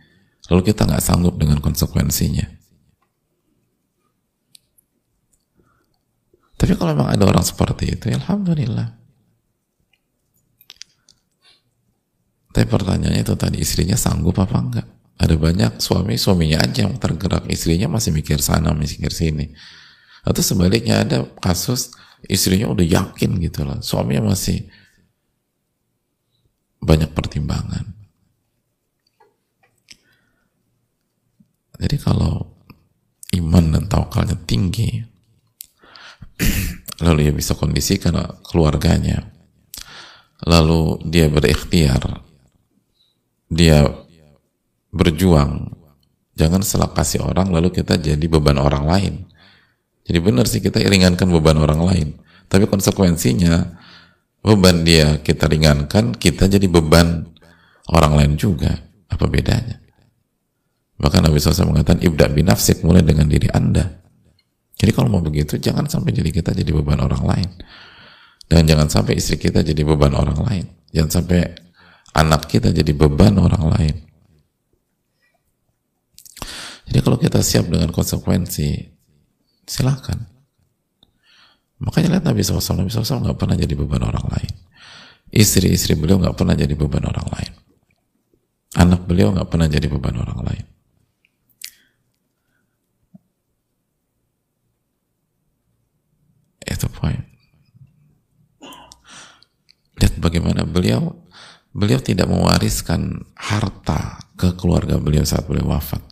lalu 0.47 0.71
kita 0.71 0.85
nggak 0.85 1.03
sanggup 1.03 1.35
dengan 1.35 1.59
konsekuensinya. 1.59 2.45
Tapi 6.55 6.77
kalau 6.77 6.93
memang 6.93 7.09
ada 7.09 7.25
orang 7.25 7.41
seperti 7.41 7.97
itu, 7.97 8.13
ya 8.13 8.21
Alhamdulillah. 8.21 9.01
Tapi 12.53 12.67
pertanyaannya 12.69 13.25
itu 13.25 13.33
tadi, 13.33 13.57
istrinya 13.59 13.97
sanggup 13.97 14.37
apa 14.39 14.57
enggak? 14.61 14.87
Ada 15.21 15.37
banyak 15.37 15.77
suami, 15.77 16.17
suaminya 16.17 16.65
aja 16.65 16.89
yang 16.89 16.97
tergerak, 16.97 17.45
istrinya 17.45 17.85
masih 17.85 18.09
mikir 18.09 18.41
sana, 18.41 18.73
mikir 18.73 19.13
sini. 19.13 19.53
Atau 20.25 20.41
sebaliknya 20.41 21.05
ada 21.05 21.29
kasus, 21.37 21.93
istrinya 22.25 22.65
udah 22.73 22.81
yakin 22.81 23.37
gitu 23.37 23.61
loh, 23.61 23.77
suaminya 23.85 24.33
masih 24.33 24.65
banyak 26.81 27.13
pertimbangan. 27.13 27.85
Jadi 31.77 31.97
kalau 32.01 32.57
iman 33.37 33.77
dan 33.77 33.85
tawakalnya 33.85 34.37
tinggi, 34.49 35.05
lalu 37.05 37.29
dia 37.29 37.33
bisa 37.37 37.53
kondisikan 37.53 38.17
keluarganya 38.41 39.31
lalu 40.45 40.97
dia 41.05 41.29
berikhtiar 41.29 42.25
dia 43.51 43.85
berjuang 44.91 45.71
jangan 46.35 46.61
setelah 46.63 46.91
kasih 46.91 47.23
orang 47.23 47.51
lalu 47.51 47.71
kita 47.71 47.97
jadi 47.97 48.21
beban 48.27 48.59
orang 48.59 48.85
lain 48.87 49.13
jadi 50.07 50.19
benar 50.19 50.45
sih 50.47 50.59
kita 50.59 50.83
ringankan 50.83 51.27
beban 51.31 51.57
orang 51.59 51.81
lain 51.81 52.07
tapi 52.51 52.67
konsekuensinya 52.67 53.79
beban 54.43 54.83
dia 54.83 55.19
kita 55.23 55.47
ringankan 55.47 56.15
kita 56.15 56.51
jadi 56.51 56.67
beban 56.67 57.31
orang 57.91 58.13
lain 58.19 58.31
juga 58.35 58.75
apa 59.07 59.25
bedanya 59.27 59.79
bahkan 61.01 61.25
Nabi 61.25 61.41
SAW 61.41 61.73
mengatakan 61.73 62.03
ibda 62.03 62.29
binafsik 62.29 62.85
mulai 62.85 63.01
dengan 63.01 63.25
diri 63.25 63.49
anda 63.49 64.01
jadi 64.81 64.97
kalau 64.97 65.13
mau 65.13 65.21
begitu, 65.21 65.61
jangan 65.61 65.85
sampai 65.85 66.09
jadi 66.09 66.33
kita 66.33 66.57
jadi 66.57 66.73
beban 66.73 66.97
orang 66.97 67.21
lain. 67.21 67.49
Dan 68.49 68.65
jangan 68.65 68.89
sampai 68.89 69.21
istri 69.21 69.37
kita 69.37 69.61
jadi 69.61 69.85
beban 69.85 70.17
orang 70.17 70.41
lain. 70.41 70.65
Jangan 70.89 71.21
sampai 71.21 71.53
anak 72.17 72.49
kita 72.49 72.73
jadi 72.73 72.89
beban 72.97 73.37
orang 73.37 73.69
lain. 73.77 73.95
Jadi 76.91 76.99
kalau 77.07 77.15
kita 77.15 77.39
siap 77.39 77.71
dengan 77.71 77.87
konsekuensi, 77.87 78.75
silahkan. 79.63 80.27
Makanya 81.79 82.19
lihat 82.19 82.27
Nabi 82.27 82.43
SAW, 82.43 82.83
Nabi 82.83 82.91
SAW 82.91 83.23
nggak 83.23 83.39
pernah 83.39 83.55
jadi 83.55 83.79
beban 83.79 84.03
orang 84.03 84.27
lain. 84.27 84.51
Istri-istri 85.31 85.95
beliau 85.95 86.19
nggak 86.19 86.35
pernah 86.35 86.51
jadi 86.51 86.75
beban 86.75 87.07
orang 87.07 87.27
lain. 87.31 87.53
Anak 88.75 89.07
beliau 89.07 89.31
nggak 89.31 89.47
pernah 89.47 89.71
jadi 89.71 89.87
beban 89.87 90.19
orang 90.19 90.43
lain. 90.43 90.65
Itu 96.67 96.91
poin. 96.91 97.23
Lihat 99.95 100.19
bagaimana 100.19 100.67
beliau 100.67 101.23
beliau 101.71 102.03
tidak 102.03 102.27
mewariskan 102.27 103.23
harta 103.39 104.19
ke 104.35 104.59
keluarga 104.59 104.99
beliau 104.99 105.23
saat 105.23 105.47
beliau 105.47 105.71
wafat. 105.71 106.10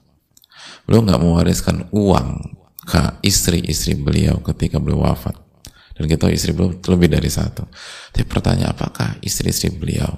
Beliau 0.90 1.06
nggak 1.06 1.22
mewariskan 1.22 1.86
uang 1.94 2.58
ke 2.82 3.22
istri-istri 3.22 3.94
beliau 3.94 4.42
ketika 4.42 4.82
beliau 4.82 5.06
wafat. 5.06 5.38
Dan 5.94 6.10
kita 6.10 6.26
tahu 6.26 6.34
istri 6.34 6.50
beliau 6.50 6.74
lebih 6.74 7.14
dari 7.14 7.30
satu. 7.30 7.70
Tapi 8.10 8.26
pertanyaan 8.26 8.74
apakah 8.74 9.22
istri-istri 9.22 9.70
beliau 9.70 10.10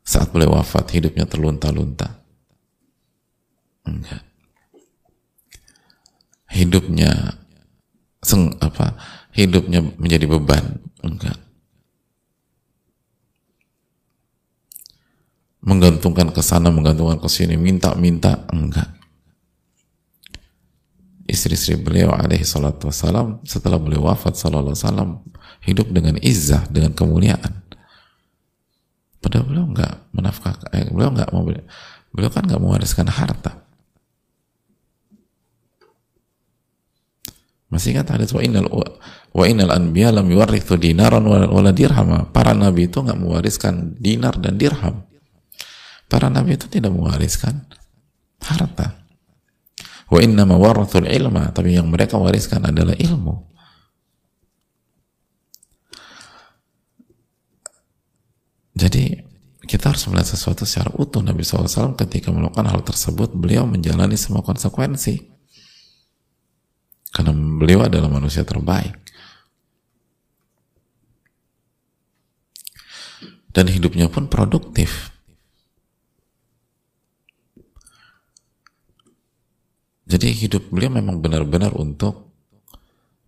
saat 0.00 0.32
beliau 0.32 0.56
wafat 0.56 0.88
hidupnya 0.96 1.28
terlunta-lunta? 1.28 2.24
Enggak. 3.84 4.24
Hidupnya 6.48 7.44
seng, 8.24 8.56
apa 8.64 8.96
hidupnya 9.36 9.84
menjadi 10.00 10.24
beban 10.24 10.80
enggak 11.04 11.36
menggantungkan 15.60 16.32
ke 16.32 16.40
sana 16.40 16.72
menggantungkan 16.72 17.20
ke 17.20 17.28
sini 17.28 17.60
minta-minta 17.60 18.48
enggak 18.48 19.03
istri-istri 21.24 21.80
beliau 21.80 22.12
alaihi 22.12 22.44
salatu 22.44 22.88
wassalam 22.92 23.40
setelah 23.44 23.80
beliau 23.80 24.08
wafat 24.12 24.36
sallallahu 24.36 24.76
wasallam 24.76 25.24
hidup 25.64 25.88
dengan 25.88 26.20
izzah 26.20 26.68
dengan 26.68 26.92
kemuliaan 26.92 27.64
padahal 29.24 29.48
beliau 29.48 29.66
enggak 29.68 29.94
menafkahkan 30.12 30.68
eh, 30.76 30.88
beliau 30.92 31.10
enggak 31.12 31.30
mau 31.32 31.42
beliau 32.12 32.30
kan 32.30 32.44
enggak 32.44 32.60
mewariskan 32.60 33.08
harta 33.08 33.64
Masih 37.74 37.90
ingat 37.90 38.06
hadis 38.06 38.30
wa 38.30 38.38
innal 38.38 38.70
wa 39.34 39.44
innal 39.50 39.74
anbiya 39.74 40.14
lam 40.14 40.30
yuwarithu 40.30 40.78
dinaran 40.78 41.26
wala 41.26 41.74
dirham. 41.74 42.30
Para 42.30 42.54
nabi 42.54 42.86
itu 42.86 43.02
nggak 43.02 43.18
mewariskan 43.18 43.98
dinar 43.98 44.38
dan 44.38 44.54
dirham. 44.54 45.02
Para 46.06 46.30
nabi 46.30 46.54
itu 46.54 46.70
tidak 46.70 46.94
mewariskan 46.94 47.66
harta. 48.46 49.03
Wa 50.10 50.18
inna 50.20 50.44
warathul 50.44 51.08
ilma, 51.08 51.48
tapi 51.54 51.74
yang 51.76 51.88
mereka 51.88 52.20
wariskan 52.20 52.64
adalah 52.68 52.92
ilmu. 52.92 53.54
Jadi 58.74 59.16
kita 59.64 59.94
harus 59.94 60.04
melihat 60.10 60.28
sesuatu 60.34 60.68
secara 60.68 60.92
utuh. 60.98 61.24
Nabi 61.24 61.40
SAW 61.40 61.96
ketika 61.96 62.28
melakukan 62.34 62.68
hal 62.68 62.84
tersebut, 62.84 63.32
beliau 63.32 63.64
menjalani 63.64 64.18
semua 64.18 64.44
konsekuensi. 64.44 65.30
Karena 67.14 67.30
beliau 67.32 67.86
adalah 67.86 68.10
manusia 68.10 68.42
terbaik. 68.42 68.98
Dan 73.54 73.70
hidupnya 73.70 74.10
pun 74.10 74.26
produktif. 74.26 75.13
Jadi 80.04 80.28
hidup 80.36 80.68
beliau 80.68 80.92
memang 81.00 81.20
benar-benar 81.20 81.72
untuk 81.76 82.28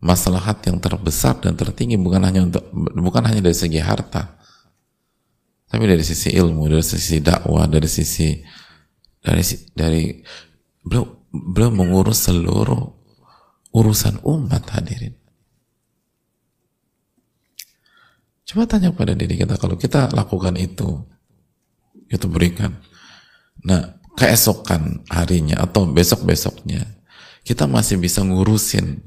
maslahat 0.01 0.61
yang 0.69 0.77
terbesar 0.77 1.41
dan 1.41 1.57
tertinggi 1.57 1.97
bukan 1.97 2.21
hanya 2.21 2.45
untuk 2.45 2.69
bukan 2.93 3.25
hanya 3.25 3.41
dari 3.41 3.57
segi 3.57 3.81
harta 3.81 4.37
tapi 5.67 5.85
dari 5.93 6.05
sisi 6.07 6.31
ilmu, 6.31 6.71
dari 6.71 6.81
sisi 6.81 7.19
dakwah, 7.19 7.67
dari 7.67 7.91
sisi 7.91 8.39
dari 9.19 9.43
dari 9.75 10.15
beliau 10.87 11.27
beliau 11.29 11.71
mengurus 11.75 12.31
seluruh 12.31 12.87
urusan 13.75 14.23
umat 14.23 14.63
hadirin. 14.71 15.13
Coba 18.47 18.71
tanya 18.71 18.95
pada 18.95 19.19
diri 19.19 19.35
kita 19.35 19.59
kalau 19.59 19.75
kita 19.75 20.15
lakukan 20.15 20.55
itu, 20.55 21.03
itu 22.07 22.27
berikan. 22.31 22.79
Nah, 23.67 23.96
keesokan 24.17 25.05
harinya 25.13 25.61
atau 25.61 25.85
besok-besoknya 25.85 26.97
kita 27.47 27.69
masih 27.69 28.01
bisa 28.01 28.25
ngurusin 28.25 29.05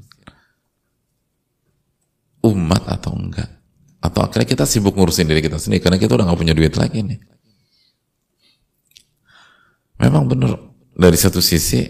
umat 2.40 2.88
atau 2.88 3.12
enggak. 3.12 3.50
Atau 4.00 4.24
akhirnya 4.24 4.48
kita 4.48 4.64
sibuk 4.64 4.96
ngurusin 4.96 5.28
diri 5.28 5.44
kita 5.44 5.60
sendiri 5.60 5.84
karena 5.84 6.00
kita 6.00 6.16
udah 6.16 6.32
gak 6.32 6.40
punya 6.40 6.56
duit 6.56 6.72
lagi 6.72 7.04
nih. 7.04 7.20
Memang 10.00 10.24
benar 10.24 10.56
dari 10.96 11.18
satu 11.20 11.44
sisi 11.44 11.84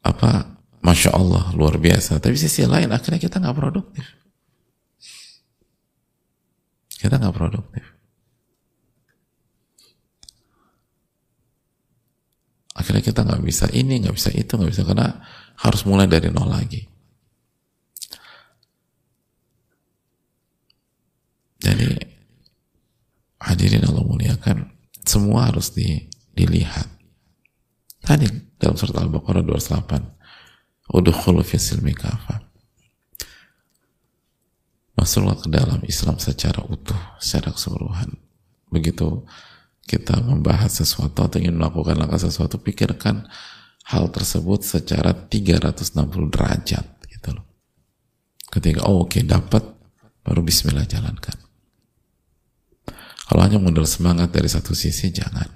apa 0.00 0.56
masya 0.80 1.12
Allah 1.12 1.52
luar 1.52 1.76
biasa. 1.76 2.16
Tapi 2.16 2.40
sisi 2.40 2.64
lain 2.64 2.88
akhirnya 2.88 3.20
kita 3.20 3.36
nggak 3.36 3.52
produktif. 3.52 4.06
Kita 6.96 7.20
nggak 7.20 7.36
produktif 7.36 7.95
akhirnya 12.86 13.02
kita 13.02 13.26
nggak 13.26 13.42
bisa 13.42 13.66
ini 13.74 13.98
nggak 14.06 14.14
bisa 14.14 14.30
itu 14.30 14.54
nggak 14.54 14.70
bisa 14.70 14.86
karena 14.86 15.18
harus 15.58 15.82
mulai 15.82 16.06
dari 16.06 16.30
nol 16.30 16.46
lagi 16.46 16.86
Jadi 21.66 21.98
hadirin 23.42 23.82
Allah 23.90 24.06
muliakan 24.06 24.70
semua 25.02 25.50
harus 25.50 25.74
di, 25.74 26.06
dilihat. 26.30 26.86
Tadi 28.06 28.30
dalam 28.54 28.78
surat 28.78 29.02
Al-Baqarah 29.02 29.42
28 29.42 30.94
Udukhulu 30.94 31.42
fi 31.42 31.58
silmi 31.58 31.90
Masuklah 34.94 35.34
ke 35.34 35.50
dalam 35.50 35.82
Islam 35.82 36.22
secara 36.22 36.62
utuh, 36.70 37.18
secara 37.18 37.50
keseluruhan. 37.50 38.14
Begitu 38.70 39.26
kita 39.86 40.18
membahas 40.18 40.82
sesuatu 40.82 41.22
atau 41.22 41.38
ingin 41.38 41.54
melakukan 41.54 41.94
langkah 41.94 42.18
sesuatu, 42.18 42.58
pikirkan 42.58 43.22
hal 43.86 44.10
tersebut 44.10 44.66
secara 44.66 45.14
360 45.14 45.94
derajat 46.34 46.86
gitu 47.06 47.28
loh. 47.30 47.46
Ketika 48.50 48.82
oh 48.90 49.06
oke 49.06 49.14
okay, 49.14 49.22
dapat 49.22 49.62
baru 50.26 50.42
bismillah 50.42 50.90
jalankan. 50.90 51.38
Kalau 53.26 53.42
hanya 53.42 53.58
modal 53.62 53.86
semangat 53.86 54.30
dari 54.30 54.46
satu 54.46 54.74
sisi, 54.74 55.10
jangan. 55.10 55.50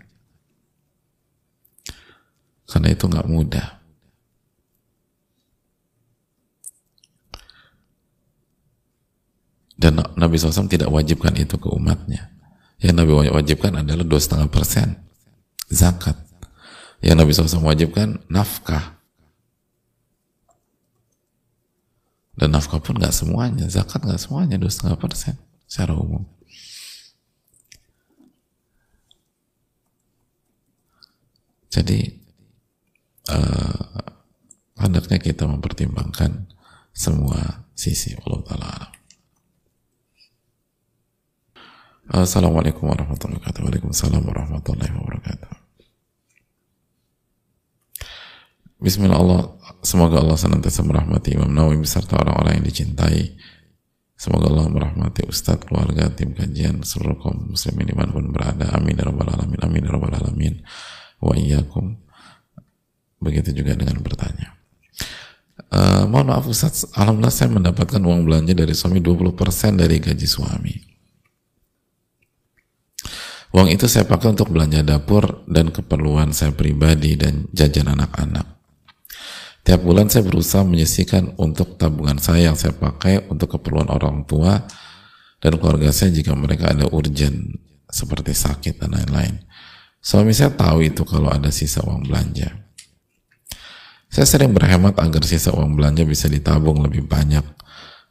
Karena 2.67 2.89
itu 2.91 3.07
nggak 3.07 3.31
mudah. 3.31 3.69
Dan 9.81 9.97
Nabi 9.97 10.37
SAW 10.37 10.71
tidak 10.71 10.93
wajibkan 10.93 11.35
itu 11.35 11.57
ke 11.57 11.67
umatnya. 11.73 12.40
Yang 12.81 12.95
Nabi 12.97 13.13
wajibkan 13.29 13.73
adalah 13.77 14.05
dua 14.05 14.21
setengah 14.21 14.49
persen 14.49 14.97
zakat. 15.69 16.17
Yang 17.01 17.17
Nabi 17.17 17.31
SAW 17.33 17.69
wajibkan 17.69 18.25
nafkah. 18.33 19.01
Dan 22.37 22.57
nafkah 22.57 22.81
pun 22.81 22.97
nggak 22.97 23.13
semuanya, 23.13 23.69
zakat 23.69 24.01
nggak 24.01 24.21
semuanya 24.21 24.57
dua 24.57 24.73
setengah 24.73 24.97
persen 24.97 25.37
secara 25.69 25.93
umum. 25.93 26.25
Jadi 31.71 32.03
uh, 33.31 34.03
hendaknya 34.81 35.21
kita 35.23 35.47
mempertimbangkan 35.47 36.51
semua 36.91 37.69
sisi 37.77 38.17
Allah 38.19 38.41
Ta'ala. 38.43 39.00
Assalamualaikum 42.11 42.91
warahmatullahi 42.91 43.39
wabarakatuh. 43.39 43.61
Waalaikumsalam 43.63 44.23
warahmatullahi 44.27 44.93
wabarakatuh. 44.99 45.51
Bismillah 48.83 49.21
semoga 49.87 50.19
Allah 50.19 50.35
senantiasa 50.35 50.83
merahmati 50.83 51.39
Imam 51.39 51.55
Nawawi 51.55 51.79
beserta 51.79 52.19
orang-orang 52.19 52.59
yang 52.59 52.67
dicintai. 52.67 53.39
Semoga 54.19 54.51
Allah 54.51 54.67
merahmati 54.69 55.25
Ustadz, 55.25 55.65
keluarga, 55.65 56.11
tim 56.13 56.35
kajian, 56.35 56.83
seluruh 56.83 57.17
kaum 57.23 57.55
muslimin 57.55 57.89
di 57.89 57.95
mana 57.95 58.11
pun 58.11 58.29
berada. 58.35 58.69
Amin 58.75 58.99
ya 58.99 59.07
rabbal 59.07 59.31
alamin. 59.31 59.61
Amin 59.63 59.87
ya 59.87 59.95
rabbal 59.95 60.13
alamin 60.13 60.61
wa 61.21 61.37
iyyakum 61.37 62.01
begitu 63.21 63.53
juga 63.53 63.77
dengan 63.77 64.01
bertanya 64.01 64.57
uh, 65.71 66.09
mohon 66.09 66.33
maaf 66.33 66.49
Ustaz 66.49 66.89
Alhamdulillah 66.97 67.33
saya 67.33 67.53
mendapatkan 67.53 68.01
uang 68.01 68.25
belanja 68.25 68.57
dari 68.57 68.73
suami 68.73 69.05
20% 69.05 69.37
dari 69.77 70.01
gaji 70.01 70.27
suami 70.27 70.75
uang 73.51 73.69
itu 73.71 73.87
saya 73.91 74.07
pakai 74.07 74.35
untuk 74.35 74.51
belanja 74.51 74.83
dapur 74.83 75.47
dan 75.51 75.75
keperluan 75.75 76.35
saya 76.35 76.55
pribadi 76.55 77.19
dan 77.19 77.51
jajan 77.51 77.91
anak-anak 77.93 78.47
tiap 79.67 79.81
bulan 79.85 80.09
saya 80.09 80.27
berusaha 80.27 80.65
menyisikan 80.65 81.35
untuk 81.37 81.79
tabungan 81.79 82.19
saya 82.19 82.53
yang 82.53 82.59
saya 82.59 82.73
pakai 82.75 83.27
untuk 83.31 83.59
keperluan 83.59 83.91
orang 83.91 84.25
tua 84.25 84.65
dan 85.41 85.57
keluarga 85.57 85.91
saya 85.91 86.13
jika 86.13 86.37
mereka 86.37 86.73
ada 86.73 86.89
urgent 86.91 87.59
seperti 87.91 88.33
sakit 88.37 88.79
dan 88.79 88.95
lain-lain 88.95 89.51
Suami 90.01 90.33
saya 90.33 90.49
tahu 90.49 90.81
itu 90.89 91.05
kalau 91.05 91.29
ada 91.29 91.53
sisa 91.53 91.85
uang 91.85 92.09
belanja. 92.09 92.57
Saya 94.09 94.27
sering 94.27 94.57
berhemat 94.57 94.97
agar 94.97 95.23
sisa 95.29 95.53
uang 95.53 95.77
belanja 95.77 96.09
bisa 96.09 96.25
ditabung 96.27 96.81
lebih 96.81 97.05
banyak. 97.05 97.45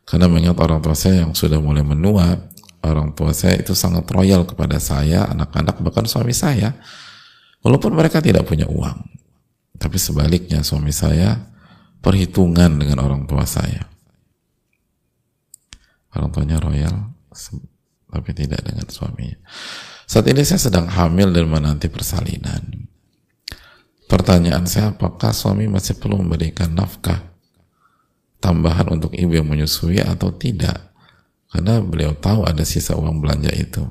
Karena 0.06 0.30
mengingat 0.30 0.62
orang 0.62 0.86
tua 0.86 0.94
saya 0.94 1.26
yang 1.26 1.34
sudah 1.34 1.58
mulai 1.58 1.82
menua, 1.82 2.50
orang 2.84 3.12
tua 3.12 3.36
saya 3.36 3.60
itu 3.60 3.76
sangat 3.76 4.08
royal 4.12 4.48
kepada 4.48 4.80
saya, 4.80 5.28
anak-anak, 5.28 5.80
bahkan 5.84 6.08
suami 6.08 6.32
saya. 6.32 6.76
Walaupun 7.60 7.92
mereka 7.92 8.24
tidak 8.24 8.48
punya 8.48 8.68
uang. 8.72 9.04
Tapi 9.76 9.98
sebaliknya 10.00 10.64
suami 10.64 10.92
saya 10.92 11.40
perhitungan 12.00 12.80
dengan 12.80 13.04
orang 13.04 13.28
tua 13.28 13.44
saya. 13.44 13.88
Orang 16.16 16.32
tuanya 16.32 16.58
royal, 16.58 17.16
tapi 18.10 18.32
tidak 18.34 18.66
dengan 18.66 18.88
suaminya. 18.90 19.38
Saat 20.10 20.26
ini 20.26 20.42
saya 20.42 20.58
sedang 20.58 20.90
hamil 20.90 21.30
dan 21.30 21.46
menanti 21.46 21.86
persalinan. 21.86 22.90
Pertanyaan 24.10 24.66
saya, 24.66 24.90
apakah 24.90 25.30
suami 25.30 25.70
masih 25.70 26.02
perlu 26.02 26.18
memberikan 26.18 26.74
nafkah 26.74 27.30
tambahan 28.42 28.90
untuk 28.90 29.14
ibu 29.14 29.38
yang 29.38 29.46
menyusui 29.46 30.02
atau 30.02 30.34
tidak? 30.34 30.89
Karena 31.50 31.82
beliau 31.82 32.14
tahu 32.14 32.46
ada 32.46 32.62
sisa 32.62 32.94
uang 32.94 33.22
belanja 33.22 33.50
itu. 33.54 33.82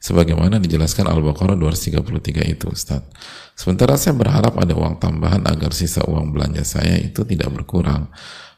Sebagaimana 0.00 0.56
dijelaskan 0.56 1.12
Al-Baqarah 1.12 1.60
233 1.60 2.48
itu 2.48 2.72
Ustaz. 2.72 3.04
Sementara 3.52 4.00
saya 4.00 4.16
berharap 4.16 4.56
ada 4.56 4.72
uang 4.72 4.96
tambahan 4.96 5.44
agar 5.44 5.76
sisa 5.76 6.00
uang 6.08 6.32
belanja 6.32 6.64
saya 6.64 6.96
itu 6.96 7.20
tidak 7.28 7.52
berkurang. 7.52 8.08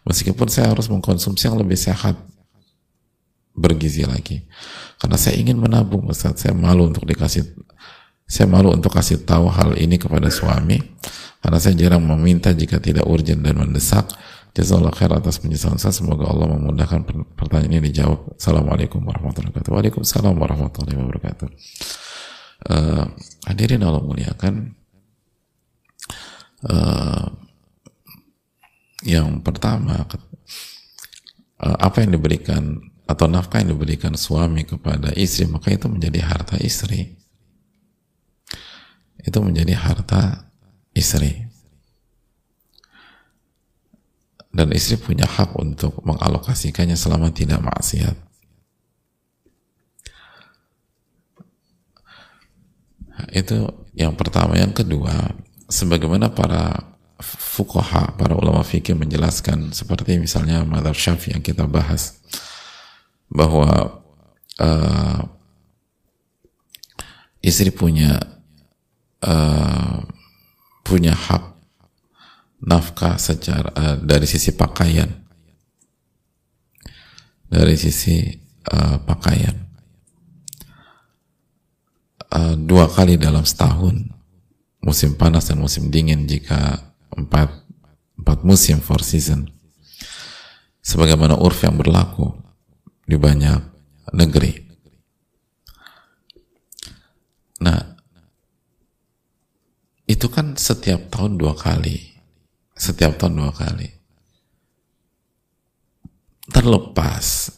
Meskipun 0.07 0.47
saya 0.47 0.71
harus 0.71 0.87
mengkonsumsi 0.87 1.51
yang 1.51 1.59
lebih 1.59 1.75
sehat 1.75 2.15
bergizi 3.53 4.09
lagi 4.09 4.49
karena 4.97 5.21
saya 5.21 5.37
ingin 5.37 5.61
menabung 5.61 6.09
Ustaz 6.09 6.41
saya 6.41 6.57
malu 6.57 6.89
untuk 6.89 7.05
dikasih 7.05 7.45
saya 8.25 8.49
malu 8.49 8.73
untuk 8.73 8.89
kasih 8.89 9.29
tahu 9.29 9.53
hal 9.53 9.77
ini 9.77 10.01
kepada 10.01 10.33
suami 10.33 10.81
Karena 11.43 11.59
saya 11.59 11.75
jarang 11.75 12.07
meminta 12.07 12.55
jika 12.55 12.79
tidak 12.79 13.03
urgent 13.03 13.43
dan 13.43 13.59
mendesak. 13.59 14.07
Jazakallah 14.53 14.93
khair 14.93 15.13
atas 15.17 15.41
penjelasan 15.41 15.81
saya. 15.81 15.97
Semoga 15.97 16.29
Allah 16.29 16.45
memudahkan 16.53 17.09
pertanyaan 17.41 17.73
ini 17.73 17.89
dijawab. 17.89 18.37
Assalamualaikum 18.37 19.01
warahmatullahi 19.01 19.49
wabarakatuh. 19.49 19.73
Waalaikumsalam 19.73 20.35
warahmatullahi 20.37 20.99
wabarakatuh. 21.01 21.49
Uh, 22.69 23.05
hadirin 23.49 23.81
Allah 23.81 24.05
muliakan. 24.05 24.77
Uh, 26.69 27.33
yang 29.09 29.41
pertama, 29.41 30.05
uh, 30.05 31.77
apa 31.81 32.05
yang 32.05 32.13
diberikan 32.13 32.77
atau 33.09 33.33
nafkah 33.33 33.65
yang 33.65 33.73
diberikan 33.73 34.13
suami 34.21 34.69
kepada 34.69 35.17
istri, 35.17 35.49
maka 35.49 35.73
itu 35.73 35.89
menjadi 35.89 36.29
harta 36.29 36.61
istri. 36.61 37.17
Itu 39.17 39.41
menjadi 39.41 39.81
harta 39.81 40.45
istri 40.93 41.52
dan 44.53 44.69
istri 44.77 45.01
punya 45.01 45.25
hak 45.25 45.57
untuk 45.57 45.97
mengalokasikannya 46.05 46.95
selama 46.95 47.33
tidak 47.33 47.65
maksiat. 47.65 48.17
Itu 53.33 53.89
yang 53.97 54.13
pertama. 54.13 54.61
Yang 54.61 54.85
kedua, 54.85 55.33
sebagaimana 55.73 56.29
para 56.29 56.97
fukoha, 57.23 58.13
para 58.19 58.37
ulama 58.37 58.61
fikih 58.61 58.93
menjelaskan 58.93 59.73
seperti 59.73 60.21
misalnya 60.21 60.67
Madhab 60.69 60.93
Syafi'i 60.93 61.33
yang 61.33 61.45
kita 61.45 61.65
bahas 61.65 62.21
bahwa 63.33 64.05
uh, 64.61 65.21
istri 67.41 67.73
punya 67.73 68.21
uh, 69.25 70.05
punya 70.85 71.15
hak 71.15 71.52
nafkah 72.63 73.19
secara 73.19 73.71
uh, 73.75 73.97
dari 73.99 74.25
sisi 74.25 74.55
pakaian. 74.55 75.11
Dari 77.51 77.77
sisi 77.77 78.33
uh, 78.71 78.97
pakaian. 79.03 79.57
Uh, 82.33 82.57
dua 82.57 82.89
kali 82.89 83.21
dalam 83.21 83.45
setahun. 83.45 84.09
Musim 84.83 85.15
panas 85.15 85.47
dan 85.47 85.63
musim 85.63 85.95
dingin 85.95 86.27
jika 86.27 86.91
empat 87.15 87.51
empat 88.19 88.39
musim 88.43 88.83
four 88.83 89.05
season. 89.05 89.47
Sebagaimana 90.83 91.39
urf 91.39 91.63
yang 91.63 91.79
berlaku 91.79 92.35
di 93.07 93.15
banyak 93.15 93.63
negeri. 94.11 94.59
Nah 97.63 97.95
itu 100.11 100.27
kan 100.27 100.59
setiap 100.59 101.15
tahun 101.15 101.39
dua 101.39 101.55
kali 101.55 102.12
setiap 102.83 103.15
tahun 103.15 103.39
dua 103.39 103.55
kali. 103.55 103.87
Terlepas 106.51 107.55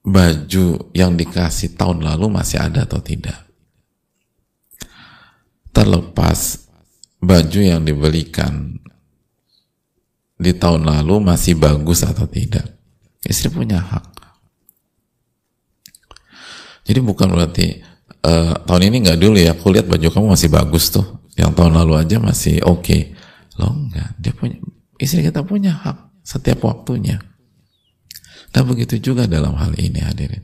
baju 0.00 0.88
yang 0.96 1.12
dikasih 1.12 1.76
tahun 1.76 2.00
lalu 2.00 2.32
masih 2.32 2.56
ada 2.56 2.88
atau 2.88 3.04
tidak. 3.04 3.36
Terlepas 5.76 6.64
baju 7.20 7.60
yang 7.60 7.84
dibelikan 7.84 8.80
di 10.40 10.56
tahun 10.56 10.88
lalu 10.88 11.20
masih 11.20 11.60
bagus 11.60 12.00
atau 12.00 12.24
tidak. 12.24 12.64
Istri 13.20 13.52
punya 13.52 13.84
hak. 13.84 14.08
Jadi 16.88 17.00
bukan 17.04 17.28
berarti 17.28 17.84
uh, 18.24 18.56
tahun 18.64 18.88
ini 18.88 18.96
nggak 19.04 19.20
dulu 19.20 19.36
ya, 19.36 19.52
aku 19.52 19.68
lihat 19.68 19.86
baju 19.86 20.08
kamu 20.08 20.26
masih 20.32 20.48
bagus 20.48 20.88
tuh. 20.88 21.04
Yang 21.36 21.52
tahun 21.60 21.76
lalu 21.76 21.92
aja 22.00 22.16
masih 22.16 22.64
oke. 22.64 22.80
Okay 22.80 23.19
Loh 23.60 23.76
enggak, 23.76 24.16
dia 24.16 24.32
punya 24.32 24.56
istri 24.96 25.20
kita 25.20 25.44
punya 25.44 25.76
hak 25.76 26.24
setiap 26.24 26.64
waktunya. 26.64 27.20
Dan 28.50 28.64
begitu 28.64 28.96
juga 28.96 29.28
dalam 29.28 29.52
hal 29.60 29.76
ini 29.76 30.00
hadirin. 30.00 30.42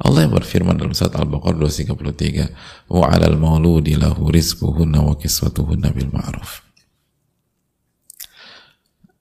Allah 0.00 0.26
yang 0.26 0.34
berfirman 0.34 0.80
dalam 0.80 0.96
surat 0.96 1.12
Al-Baqarah 1.14 1.60
233, 1.60 2.50
"Wa 2.88 3.12
'alal 3.12 3.36
mauludi 3.36 3.94
lahu 3.94 4.32
rizquhunna 4.32 5.04
wa 5.04 5.14
kiswatuhunna 5.14 5.92
bil 5.92 6.10
ma'ruf." 6.10 6.64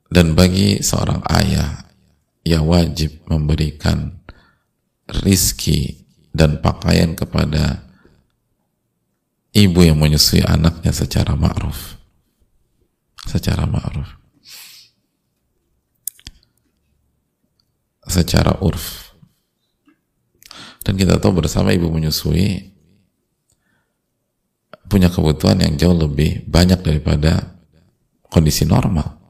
Dan 0.10 0.34
bagi 0.34 0.82
seorang 0.82 1.22
ayah 1.30 1.86
yang 2.48 2.65
wajib 2.65 3.22
memberikan 3.30 4.24
rizki 5.22 6.08
dan 6.34 6.63
pakaian 6.63 7.13
kepada 7.13 7.86
ibu 9.54 9.86
yang 9.86 10.00
menyusui 10.00 10.42
anaknya 10.42 10.96
secara 10.96 11.36
ma'ruf 11.38 11.99
secara 13.30 13.70
ma'ruf. 13.70 14.10
Secara 18.10 18.58
urf. 18.65 19.13
Dan 20.82 20.98
kita 20.98 21.22
tahu 21.22 21.46
bersama 21.46 21.70
ibu 21.70 21.94
menyusui 21.94 22.74
punya 24.89 25.13
kebutuhan 25.13 25.62
yang 25.62 25.78
jauh 25.78 25.94
lebih 25.94 26.50
banyak 26.50 26.82
daripada 26.82 27.62
kondisi 28.26 28.65
normal. 28.65 29.22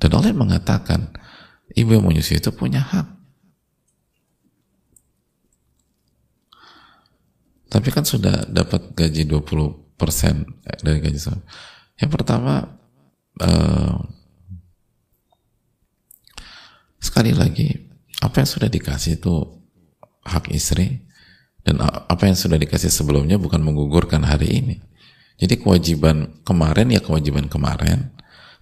Dan 0.00 0.16
Allah 0.16 0.32
mengatakan 0.32 1.12
ibu 1.76 1.92
yang 1.92 2.08
menyusui 2.08 2.40
itu 2.40 2.48
punya 2.56 2.80
hak. 2.80 3.18
Tapi 7.68 7.88
kan 7.92 8.08
sudah 8.08 8.48
dapat 8.48 8.96
gaji 8.96 9.28
20% 9.28 10.00
dari 10.80 10.98
gaji 11.04 11.20
suami. 11.20 11.44
Yang 12.00 12.10
pertama 12.16 12.78
uh, 13.42 13.98
sekali 16.98 17.32
lagi 17.32 17.88
apa 18.18 18.42
yang 18.42 18.50
sudah 18.50 18.68
dikasih 18.68 19.22
itu 19.22 19.34
hak 20.26 20.50
istri 20.50 21.06
dan 21.62 21.80
apa 21.84 22.22
yang 22.26 22.36
sudah 22.36 22.58
dikasih 22.58 22.90
sebelumnya 22.90 23.38
bukan 23.38 23.62
menggugurkan 23.62 24.24
hari 24.26 24.62
ini. 24.62 24.76
Jadi 25.38 25.54
kewajiban 25.62 26.42
kemarin 26.42 26.90
ya 26.90 26.98
kewajiban 26.98 27.46
kemarin 27.46 28.10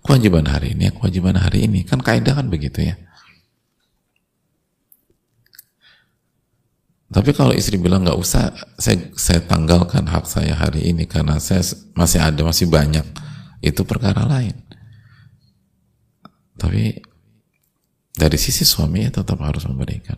kewajiban 0.04 0.44
hari 0.44 0.76
ini 0.76 0.90
ya 0.90 0.92
kewajiban 0.92 1.40
hari 1.40 1.64
ini. 1.64 1.82
Kan 1.88 2.04
kaidah 2.04 2.36
kan 2.36 2.52
begitu 2.52 2.84
ya. 2.84 2.94
Tapi 7.06 7.30
kalau 7.32 7.54
istri 7.54 7.78
bilang 7.78 8.02
nggak 8.02 8.18
usah 8.18 8.50
saya 8.76 8.98
saya 9.14 9.40
tanggalkan 9.46 10.04
hak 10.10 10.26
saya 10.26 10.58
hari 10.58 10.90
ini 10.90 11.06
karena 11.06 11.38
saya 11.38 11.62
masih 11.94 12.18
ada 12.18 12.42
masih 12.42 12.66
banyak 12.66 13.06
itu 13.66 13.82
perkara 13.82 14.22
lain 14.24 14.66
tapi 16.56 16.96
dari 18.16 18.38
sisi 18.40 18.64
suami 18.64 19.04
ya 19.04 19.12
tetap 19.12 19.36
harus 19.44 19.68
memberikan. 19.68 20.16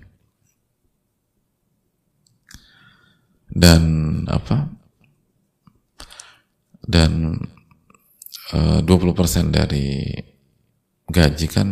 Dan 3.51 3.83
apa? 4.31 4.71
Dan 6.79 7.43
eh, 8.55 8.81
uh, 8.81 8.81
20% 8.81 9.51
dari 9.51 10.15
gaji 11.11 11.47
kan 11.51 11.69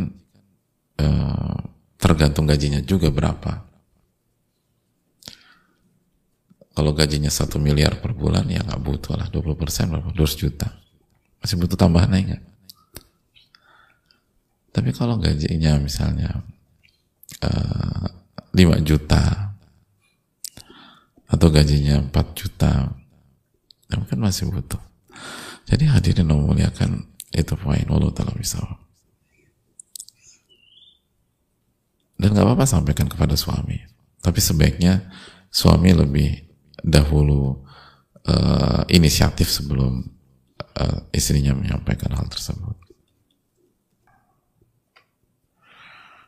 uh, 1.01 1.57
tergantung 1.97 2.45
gajinya 2.51 2.83
juga 2.83 3.09
berapa. 3.15 3.65
Kalau 6.77 6.93
gajinya 6.93 7.33
satu 7.33 7.57
miliar 7.57 8.03
per 8.03 8.13
bulan 8.13 8.45
ya 8.53 8.61
nggak 8.61 8.83
butuh 8.83 9.17
lah 9.17 9.33
20 9.33 9.57
persen 9.57 9.89
berapa? 9.89 10.13
200 10.13 10.43
juta. 10.43 10.69
Masih 11.41 11.57
butuh 11.61 11.79
tambahan 11.79 12.13
enggak? 12.13 12.43
Tapi 14.77 14.91
kalau 14.93 15.17
gajinya 15.17 15.81
misalnya 15.81 16.45
uh, 17.41 18.09
eh, 18.53 18.61
5 18.61 18.85
juta 18.85 19.57
atau 21.27 21.49
gajinya 21.49 22.01
4 22.05 22.13
juta, 22.37 22.93
ya 23.89 23.95
kan 23.97 24.21
masih 24.21 24.53
butuh. 24.53 24.81
Jadi 25.67 25.89
hadirin 25.91 26.29
memuliakan 26.31 27.03
itu 27.35 27.55
poin 27.59 27.83
Allah 27.89 28.13
taala 28.15 28.37
bisa. 28.37 28.63
Dan 32.17 32.33
nggak 32.33 32.47
apa-apa 32.49 32.65
sampaikan 32.65 33.11
kepada 33.11 33.37
suami. 33.37 33.77
Tapi 34.25 34.41
sebaiknya 34.41 35.09
suami 35.53 35.93
lebih 35.93 36.29
dahulu 36.81 37.61
uh, 38.25 38.83
inisiatif 38.89 39.49
sebelum 39.53 40.16
uh, 40.61 40.99
istrinya 41.13 41.53
menyampaikan 41.57 42.13
hal 42.15 42.27
tersebut. 42.29 42.77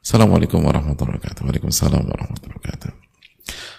Assalamualaikum 0.08 0.64
warahmatullahi 0.64 1.20
wabarakatuh. 1.20 1.42
Waalaikumsalam 1.44 2.00
warahmatullahi 2.00 2.56
wabarakatuh. 2.56 2.92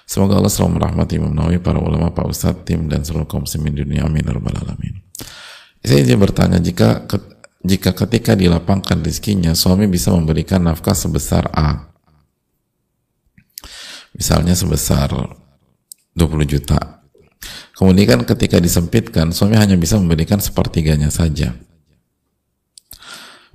Semoga 0.06 0.42
Allah 0.42 0.54
selalu 0.54 0.82
merahmati 0.82 1.22
Imam 1.22 1.34
Nawawi, 1.34 1.62
para 1.62 1.82
ulama, 1.82 2.14
Pak 2.14 2.26
Ustadz, 2.30 2.66
tim 2.66 2.90
dan 2.90 3.06
seluruh 3.06 3.30
kaum 3.30 3.46
muslimin 3.46 3.74
dunia. 3.74 4.06
Amin. 4.06 4.26
Ya 4.26 4.34
rabbal 4.34 4.58
alamin. 4.58 5.02
Saya 5.82 6.02
ingin 6.06 6.22
bertanya, 6.22 6.58
jika 6.62 7.06
jika 7.66 7.92
ketika 7.92 8.34
dilapangkan 8.38 9.02
rizkinya, 9.06 9.58
suami 9.58 9.90
bisa 9.90 10.14
memberikan 10.14 10.66
nafkah 10.66 10.94
sebesar 10.94 11.50
A. 11.54 11.90
Misalnya 14.14 14.54
sebesar 14.58 15.14
20 16.18 16.46
juta. 16.46 16.99
Kemudian 17.76 18.28
ketika 18.28 18.60
disempitkan, 18.60 19.32
suami 19.32 19.56
hanya 19.56 19.80
bisa 19.80 19.96
memberikan 19.96 20.38
sepertiganya 20.44 21.08
saja. 21.08 21.56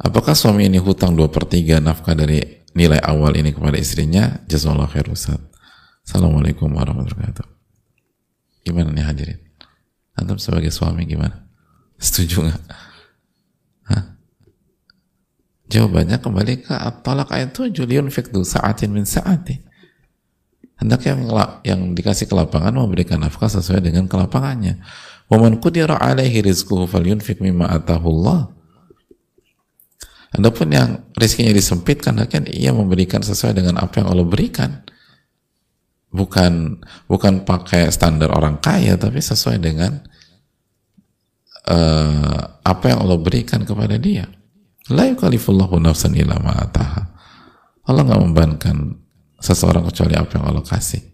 Apakah 0.00 0.32
suami 0.32 0.66
ini 0.66 0.80
hutang 0.80 1.12
dua 1.14 1.28
per 1.28 1.44
tiga 1.46 1.78
nafkah 1.78 2.16
dari 2.16 2.64
nilai 2.72 2.98
awal 3.04 3.36
ini 3.36 3.52
kepada 3.52 3.76
istrinya? 3.76 4.40
Jazakallah 4.48 4.88
khair. 4.90 5.06
Assalamualaikum 5.12 6.72
warahmatullahi 6.72 7.30
wabarakatuh. 7.30 7.46
Gimana 8.64 8.88
nih 8.90 9.04
hadirin? 9.04 9.40
Antum 10.16 10.40
sebagai 10.40 10.72
suami 10.72 11.04
gimana? 11.04 11.44
Setuju 12.00 12.48
nggak? 12.48 12.62
Jawabannya 15.64 16.20
kembali 16.20 16.54
ke 16.68 16.76
talak 17.02 17.32
ayat 17.34 17.50
7 17.56 17.72
liun 17.88 18.06
fikdu 18.12 18.44
sa'atin 18.46 18.94
min 18.94 19.02
sa'ati. 19.08 19.58
Hendak 20.84 21.08
yang 21.64 21.96
dikasih 21.96 22.28
kelapangan 22.28 22.76
memberikan 22.76 23.24
nafkah 23.24 23.48
sesuai 23.48 23.80
dengan 23.80 24.04
kelapangannya. 24.04 24.84
Wa 25.32 25.40
man 25.40 25.56
qudira 25.56 25.96
alaihi 25.96 26.44
rizquhu 26.44 26.84
falyunfik 26.84 27.40
mimma 27.40 27.72
atahullah. 27.72 28.52
Adapun 30.36 30.68
yang 30.76 31.08
rezekinya 31.16 31.56
disempitkan, 31.56 32.20
kan 32.28 32.44
ia 32.44 32.76
memberikan 32.76 33.24
sesuai 33.24 33.56
dengan 33.56 33.80
apa 33.80 34.04
yang 34.04 34.12
Allah 34.12 34.28
berikan. 34.28 34.84
Bukan 36.12 36.84
bukan 37.08 37.48
pakai 37.48 37.88
standar 37.88 38.28
orang 38.36 38.60
kaya, 38.60 39.00
tapi 39.00 39.24
sesuai 39.24 39.56
dengan 39.64 40.04
uh, 41.64 42.60
apa 42.60 42.84
yang 42.92 43.08
Allah 43.08 43.18
berikan 43.24 43.64
kepada 43.64 43.96
dia. 43.96 44.28
La 44.92 45.08
yukalifullahu 45.08 45.80
nafsan 45.80 46.12
ma'ataha. 46.12 47.02
Allah 47.88 48.02
nggak 48.04 48.20
membebankan 48.20 48.76
seseorang 49.44 49.84
kecuali 49.92 50.16
apa 50.16 50.40
yang 50.40 50.44
Allah 50.48 50.64
kasih. 50.64 51.04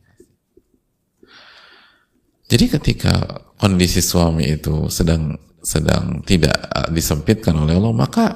Jadi 2.50 2.64
ketika 2.66 3.14
kondisi 3.58 3.98
suami 4.02 4.46
itu 4.46 4.86
sedang 4.90 5.34
sedang 5.62 6.22
tidak 6.22 6.54
disempitkan 6.90 7.54
oleh 7.58 7.78
Allah, 7.78 7.94
maka 7.94 8.26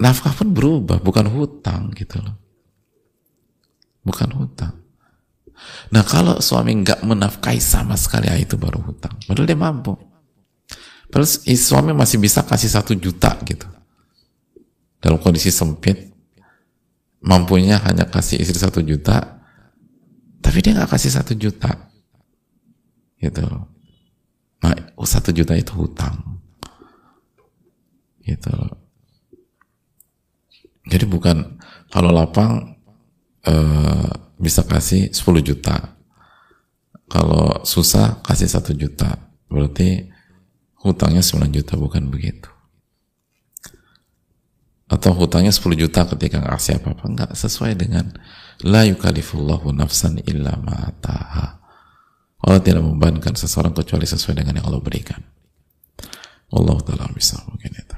nafkah 0.00 0.32
pun 0.36 0.52
berubah, 0.52 1.00
bukan 1.00 1.28
hutang 1.32 1.92
gitu 1.96 2.20
loh. 2.20 2.36
Bukan 4.04 4.28
hutang. 4.36 4.82
Nah 5.94 6.02
kalau 6.02 6.42
suami 6.42 6.76
nggak 6.82 7.06
menafkahi 7.06 7.62
sama 7.62 7.96
sekali, 7.96 8.28
ya 8.28 8.36
itu 8.36 8.60
baru 8.60 8.84
hutang. 8.84 9.16
Padahal 9.24 9.48
dia 9.48 9.56
mampu. 9.56 9.94
Terus 11.12 11.44
suami 11.44 11.96
masih 11.96 12.20
bisa 12.20 12.44
kasih 12.44 12.68
satu 12.68 12.92
juta 12.96 13.32
gitu. 13.48 13.68
Dalam 15.00 15.20
kondisi 15.20 15.48
sempit, 15.48 16.11
mampunya 17.22 17.78
hanya 17.86 18.04
kasih 18.10 18.42
istri 18.42 18.58
satu 18.58 18.82
juta, 18.82 19.42
tapi 20.42 20.58
dia 20.60 20.74
nggak 20.74 20.90
kasih 20.90 21.10
satu 21.14 21.32
juta. 21.38 21.70
Gitu. 23.22 23.46
Nah, 24.62 24.74
satu 25.06 25.30
juta 25.30 25.54
itu 25.54 25.72
hutang. 25.78 26.42
Gitu. 28.22 28.54
Jadi 30.90 31.04
bukan 31.06 31.58
kalau 31.90 32.10
lapang 32.10 32.74
uh, 33.46 34.10
bisa 34.38 34.66
kasih 34.66 35.14
10 35.14 35.42
juta. 35.46 35.94
Kalau 37.06 37.62
susah 37.62 38.18
kasih 38.26 38.50
satu 38.50 38.74
juta. 38.74 39.30
Berarti 39.46 40.10
hutangnya 40.82 41.22
9 41.22 41.54
juta 41.54 41.78
bukan 41.78 42.10
begitu 42.10 42.51
atau 44.92 45.16
hutangnya 45.16 45.48
10 45.48 45.72
juta 45.72 46.04
ketika 46.04 46.44
ngasih 46.44 46.84
apa-apa. 46.84 47.04
Enggak 47.08 47.30
sesuai 47.32 47.72
dengan 47.80 48.12
la 48.60 48.84
yukalifullahu 48.84 49.72
nafsan 49.72 50.20
illa 50.28 50.52
ma'ataha 50.60 51.62
Allah 52.42 52.58
tidak 52.58 52.82
membebankan 52.82 53.38
seseorang 53.38 53.70
kecuali 53.70 54.02
sesuai 54.02 54.42
dengan 54.42 54.58
yang 54.58 54.66
Allah 54.66 54.82
berikan. 54.82 55.22
Allah 56.52 56.76
Ta'ala 56.82 57.06
bisa 57.14 57.38
mungkin 57.46 57.70
itu. 57.70 57.96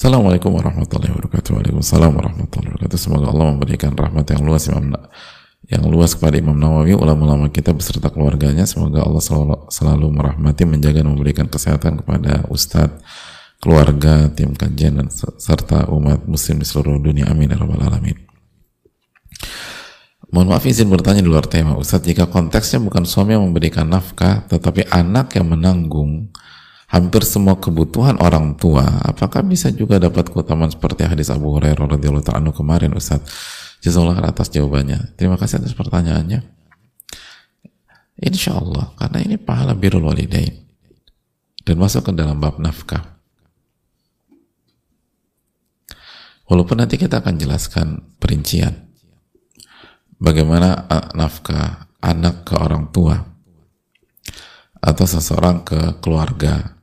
Assalamualaikum 0.00 0.54
warahmatullahi 0.54 1.12
wabarakatuh. 1.12 1.50
Waalaikumsalam 1.60 2.10
warahmatullahi 2.14 2.72
wabarakatuh. 2.72 2.96
Semoga 2.96 3.26
Allah 3.34 3.46
memberikan 3.52 3.92
rahmat 3.92 4.32
yang 4.32 4.46
luas 4.46 4.64
Imam 4.70 4.96
yang 5.68 5.84
luas 5.86 6.16
kepada 6.16 6.40
Imam 6.40 6.56
Nawawi, 6.56 6.96
ulama-ulama 6.96 7.52
kita 7.52 7.76
beserta 7.76 8.08
keluarganya. 8.08 8.64
Semoga 8.64 9.04
Allah 9.04 9.20
selalu, 9.20 9.54
selalu 9.68 10.06
merahmati, 10.08 10.64
menjaga 10.64 11.04
dan 11.04 11.12
memberikan 11.12 11.46
kesehatan 11.46 12.00
kepada 12.00 12.48
Ustadz, 12.48 13.04
keluarga, 13.60 14.32
tim 14.32 14.56
kajian, 14.56 14.96
dan 14.96 15.08
serta 15.12 15.86
umat 15.92 16.24
muslim 16.24 16.58
di 16.58 16.66
seluruh 16.66 16.96
dunia. 16.96 17.28
Amin. 17.28 17.52
Ya 17.52 17.60
Rabbal 17.60 17.86
Alamin. 17.86 18.16
Mohon 20.30 20.54
maaf 20.54 20.64
izin 20.64 20.86
bertanya 20.86 21.26
di 21.26 21.30
luar 21.30 21.44
tema 21.50 21.74
Ustadz, 21.74 22.06
jika 22.06 22.30
konteksnya 22.30 22.78
bukan 22.78 23.02
suami 23.02 23.34
yang 23.34 23.44
memberikan 23.50 23.90
nafkah, 23.90 24.46
tetapi 24.46 24.86
anak 24.86 25.34
yang 25.34 25.50
menanggung 25.50 26.30
hampir 26.86 27.22
semua 27.26 27.58
kebutuhan 27.58 28.18
orang 28.18 28.54
tua, 28.54 28.86
apakah 29.06 29.42
bisa 29.42 29.74
juga 29.74 29.98
dapat 29.98 30.30
keutamaan 30.30 30.70
seperti 30.70 31.06
hadis 31.06 31.34
Abu 31.34 31.50
Hurairah 31.54 31.98
radhiyallahu 31.98 32.26
taala 32.26 32.50
kemarin 32.54 32.94
Ustadz? 32.94 33.59
Jazakallah 33.80 34.28
atas 34.28 34.52
jawabannya. 34.52 35.16
Terima 35.16 35.40
kasih 35.40 35.64
atas 35.64 35.72
pertanyaannya. 35.72 36.44
Insya 38.20 38.60
Allah, 38.60 38.92
karena 39.00 39.24
ini 39.24 39.40
pahala 39.40 39.72
birul 39.72 40.04
walidain. 40.04 40.68
Dan 41.64 41.80
masuk 41.80 42.08
ke 42.08 42.12
dalam 42.12 42.36
bab 42.36 42.60
nafkah. 42.60 43.16
Walaupun 46.44 46.84
nanti 46.84 47.00
kita 47.00 47.24
akan 47.24 47.40
jelaskan 47.40 48.04
perincian. 48.20 48.92
Bagaimana 50.20 50.84
nafkah 51.16 51.88
anak 52.04 52.44
ke 52.44 52.60
orang 52.60 52.92
tua. 52.92 53.16
Atau 54.84 55.08
seseorang 55.08 55.64
ke 55.64 55.80
keluarga. 56.04 56.76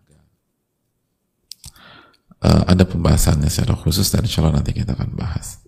ada 2.42 2.86
pembahasannya 2.86 3.50
secara 3.50 3.74
khusus 3.74 4.08
dan 4.14 4.24
insya 4.24 4.46
Allah 4.46 4.62
nanti 4.62 4.72
kita 4.72 4.94
akan 4.94 5.14
bahas. 5.18 5.67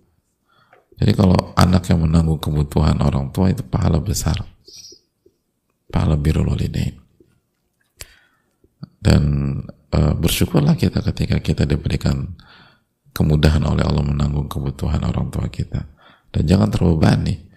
Jadi 1.00 1.12
kalau 1.16 1.56
anak 1.56 1.88
yang 1.88 2.04
menanggung 2.04 2.44
kebutuhan 2.44 3.00
orang 3.00 3.32
tua 3.32 3.48
itu 3.48 3.64
pahala 3.64 4.04
besar. 4.04 4.36
Pahala 5.88 6.20
birul 6.20 6.52
walidain. 6.52 7.00
Dan 9.00 9.24
e, 9.96 10.00
bersyukurlah 10.20 10.76
kita 10.76 11.00
ketika 11.00 11.40
kita 11.40 11.64
diberikan 11.64 12.36
kemudahan 13.16 13.64
oleh 13.64 13.88
Allah 13.88 14.04
menanggung 14.04 14.52
kebutuhan 14.52 15.00
orang 15.08 15.32
tua 15.32 15.48
kita. 15.48 15.88
Dan 16.36 16.44
jangan 16.44 16.68
terbebani. 16.68 17.48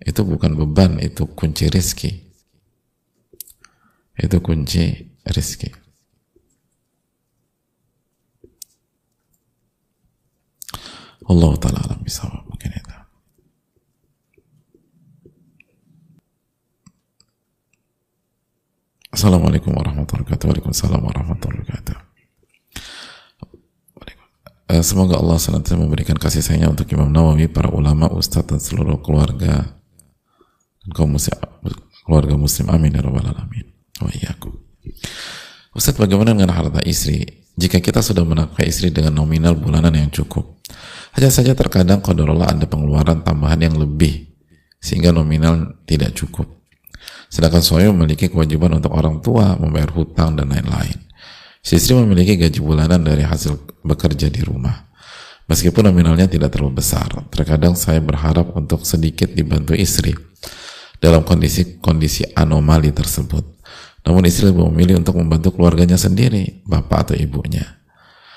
Itu 0.00 0.24
bukan 0.24 0.56
beban, 0.56 1.00
itu 1.04 1.28
kunci 1.36 1.68
rizki. 1.68 2.10
Itu 4.16 4.40
kunci 4.40 5.12
rizki. 5.28 5.83
Allah 11.24 11.52
taala 11.56 11.80
alam 11.80 12.00
bisawab 12.04 12.44
mungkin 12.48 12.70
itu. 12.72 12.94
Assalamualaikum 19.14 19.70
warahmatullahi 19.70 20.26
wabarakatuh. 20.26 20.46
Waalaikumsalam 20.50 21.00
warahmatullahi 21.00 21.62
wabarakatuh. 21.62 21.96
Eh, 24.74 24.82
semoga 24.82 25.20
Allah 25.20 25.38
senantiasa 25.38 25.78
memberikan 25.78 26.18
kasih 26.18 26.42
sayangnya 26.42 26.72
untuk 26.72 26.88
Imam 26.90 27.12
Nawawi, 27.12 27.46
para 27.46 27.70
ulama, 27.70 28.10
ustadz 28.10 28.48
dan 28.48 28.58
seluruh 28.58 28.98
keluarga 29.04 29.76
dan 30.82 30.90
kaum 30.96 31.14
muslim, 31.14 31.36
keluarga 32.02 32.34
muslim. 32.34 32.66
Amin 32.74 32.96
ya 32.96 33.04
rabbal 33.04 33.28
alamin. 33.28 33.70
Wa. 34.02 34.10
Ustadz 35.78 36.00
bagaimana 36.00 36.34
dengan 36.34 36.50
harta 36.50 36.82
istri? 36.82 37.44
Jika 37.54 37.78
kita 37.78 38.02
sudah 38.02 38.26
menafkahi 38.26 38.66
istri 38.66 38.90
dengan 38.90 39.14
nominal 39.14 39.54
bulanan 39.54 39.94
yang 39.94 40.10
cukup, 40.10 40.58
hanya 41.14 41.30
saja 41.30 41.54
terkadang 41.54 42.02
kodarullah 42.02 42.50
ada 42.50 42.66
pengeluaran 42.66 43.22
tambahan 43.22 43.62
yang 43.62 43.78
lebih 43.78 44.34
sehingga 44.82 45.14
nominal 45.14 45.78
tidak 45.86 46.12
cukup. 46.18 46.50
Sedangkan 47.30 47.62
suami 47.62 47.88
memiliki 47.90 48.30
kewajiban 48.30 48.78
untuk 48.78 48.94
orang 48.94 49.22
tua, 49.22 49.54
membayar 49.58 49.90
hutang 49.94 50.34
dan 50.34 50.50
lain-lain. 50.50 50.98
Si 51.64 51.80
istri 51.80 51.96
memiliki 51.96 52.36
gaji 52.36 52.60
bulanan 52.60 53.00
dari 53.00 53.24
hasil 53.24 53.56
bekerja 53.80 54.28
di 54.28 54.42
rumah. 54.44 54.90
Meskipun 55.48 55.88
nominalnya 55.88 56.28
tidak 56.28 56.52
terlalu 56.52 56.80
besar, 56.80 57.08
terkadang 57.32 57.76
saya 57.76 58.00
berharap 58.00 58.52
untuk 58.56 58.84
sedikit 58.84 59.32
dibantu 59.32 59.76
istri 59.76 60.12
dalam 61.00 61.24
kondisi-kondisi 61.24 62.32
anomali 62.32 62.92
tersebut. 62.92 63.44
Namun 64.04 64.28
istri 64.28 64.52
lebih 64.52 64.68
memilih 64.68 65.00
untuk 65.00 65.16
membantu 65.16 65.56
keluarganya 65.56 65.96
sendiri, 65.96 66.64
bapak 66.68 67.12
atau 67.12 67.16
ibunya. 67.16 67.83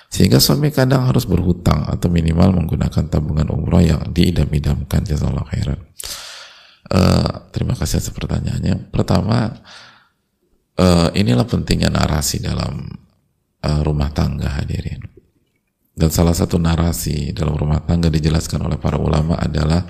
Sehingga 0.08 0.40
suami 0.40 0.72
kadang 0.72 1.06
harus 1.06 1.28
berhutang 1.28 1.84
atau 1.86 2.08
minimal 2.08 2.64
menggunakan 2.64 3.12
tabungan 3.12 3.52
umroh 3.52 3.84
yang 3.84 4.02
diidam-idamkan. 4.10 5.04
Jazakallah 5.04 5.46
khairan. 5.52 5.80
Uh, 6.88 7.52
terima 7.52 7.76
kasih 7.76 8.00
atas 8.00 8.16
pertanyaannya. 8.16 8.90
Pertama, 8.90 9.60
uh, 10.80 11.10
inilah 11.12 11.44
pentingnya 11.44 11.92
narasi 11.92 12.40
dalam 12.40 12.88
uh, 13.62 13.82
rumah 13.84 14.10
tangga 14.16 14.48
hadirin. 14.48 15.04
Dan 15.98 16.14
salah 16.14 16.34
satu 16.34 16.62
narasi 16.62 17.36
dalam 17.36 17.58
rumah 17.58 17.84
tangga 17.84 18.08
dijelaskan 18.08 18.64
oleh 18.64 18.78
para 18.80 18.96
ulama 19.02 19.36
adalah 19.36 19.82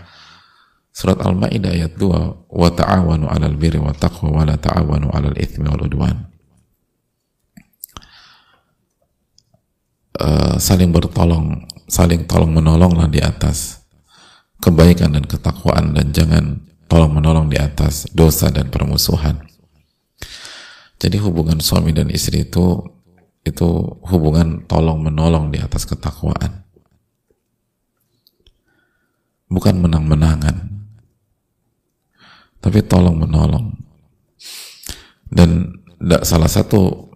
Surat 0.97 1.21
Al-Maidah 1.21 1.77
ayat 1.77 1.93
2, 1.93 2.49
"Wa 2.49 2.73
ta'awanu 2.73 3.29
'alal 3.29 3.53
birri 3.53 3.77
wa 3.77 3.93
taqwa 3.93 4.41
wa 4.41 4.43
la 4.49 4.57
ta'awanu 4.57 5.13
'alal 5.13 5.37
itsmi 5.37 5.69
wal 5.69 5.85
udwan." 5.85 6.25
Uh, 10.17 10.57
saling 10.57 10.89
bertolong, 10.89 11.61
saling 11.85 12.25
tolong 12.25 12.49
menolonglah 12.49 13.05
di 13.05 13.21
atas 13.21 13.85
kebaikan 14.57 15.13
dan 15.13 15.29
ketakwaan 15.29 15.93
dan 15.93 16.09
jangan 16.09 16.45
tolong 16.89 17.13
menolong 17.13 17.47
di 17.53 17.61
atas 17.61 18.09
dosa 18.17 18.49
dan 18.49 18.73
permusuhan. 18.73 19.45
Jadi 20.97 21.21
hubungan 21.21 21.61
suami 21.61 21.93
dan 21.93 22.09
istri 22.09 22.49
itu 22.49 22.81
itu 23.45 23.67
hubungan 24.09 24.65
tolong 24.65 25.05
menolong 25.05 25.53
di 25.53 25.61
atas 25.61 25.85
ketakwaan. 25.85 26.65
Bukan 29.47 29.77
menang-menangan 29.79 30.77
tapi 32.67 32.83
tolong 32.83 33.15
menolong 33.15 33.71
dan 35.31 35.71
salah 36.27 36.51
satu 36.51 37.06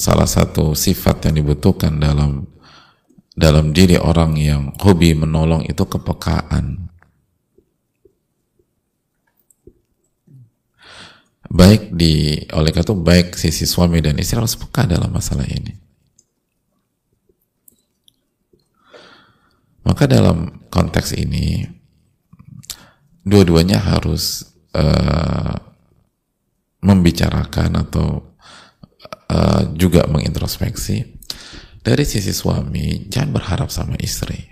salah 0.00 0.24
satu 0.24 0.72
sifat 0.72 1.28
yang 1.28 1.44
dibutuhkan 1.44 2.00
dalam 2.00 2.48
dalam 3.36 3.76
diri 3.76 4.00
orang 4.00 4.40
yang 4.40 4.72
hobi 4.80 5.12
menolong 5.12 5.60
itu 5.68 5.84
kepekaan. 5.84 6.88
Baik 11.50 11.92
di 11.92 12.46
oleh 12.54 12.72
itu 12.72 12.94
baik 12.96 13.36
sisi 13.36 13.68
suami 13.68 14.00
dan 14.00 14.16
istri 14.16 14.40
harus 14.40 14.56
peka 14.56 14.88
dalam 14.88 15.12
masalah 15.12 15.44
ini. 15.44 15.76
Maka 19.84 20.06
dalam 20.06 20.64
konteks 20.70 21.12
ini 21.18 21.66
dua-duanya 23.26 23.82
harus 23.82 24.46
uh, 24.72 25.58
membicarakan 26.80 27.82
atau 27.82 28.30
uh, 29.30 29.62
juga 29.78 30.04
mengintrospeksi 30.10 31.06
dari 31.80 32.04
sisi 32.04 32.34
suami 32.34 33.06
jangan 33.06 33.30
berharap 33.30 33.70
sama 33.70 33.94
istri. 34.02 34.50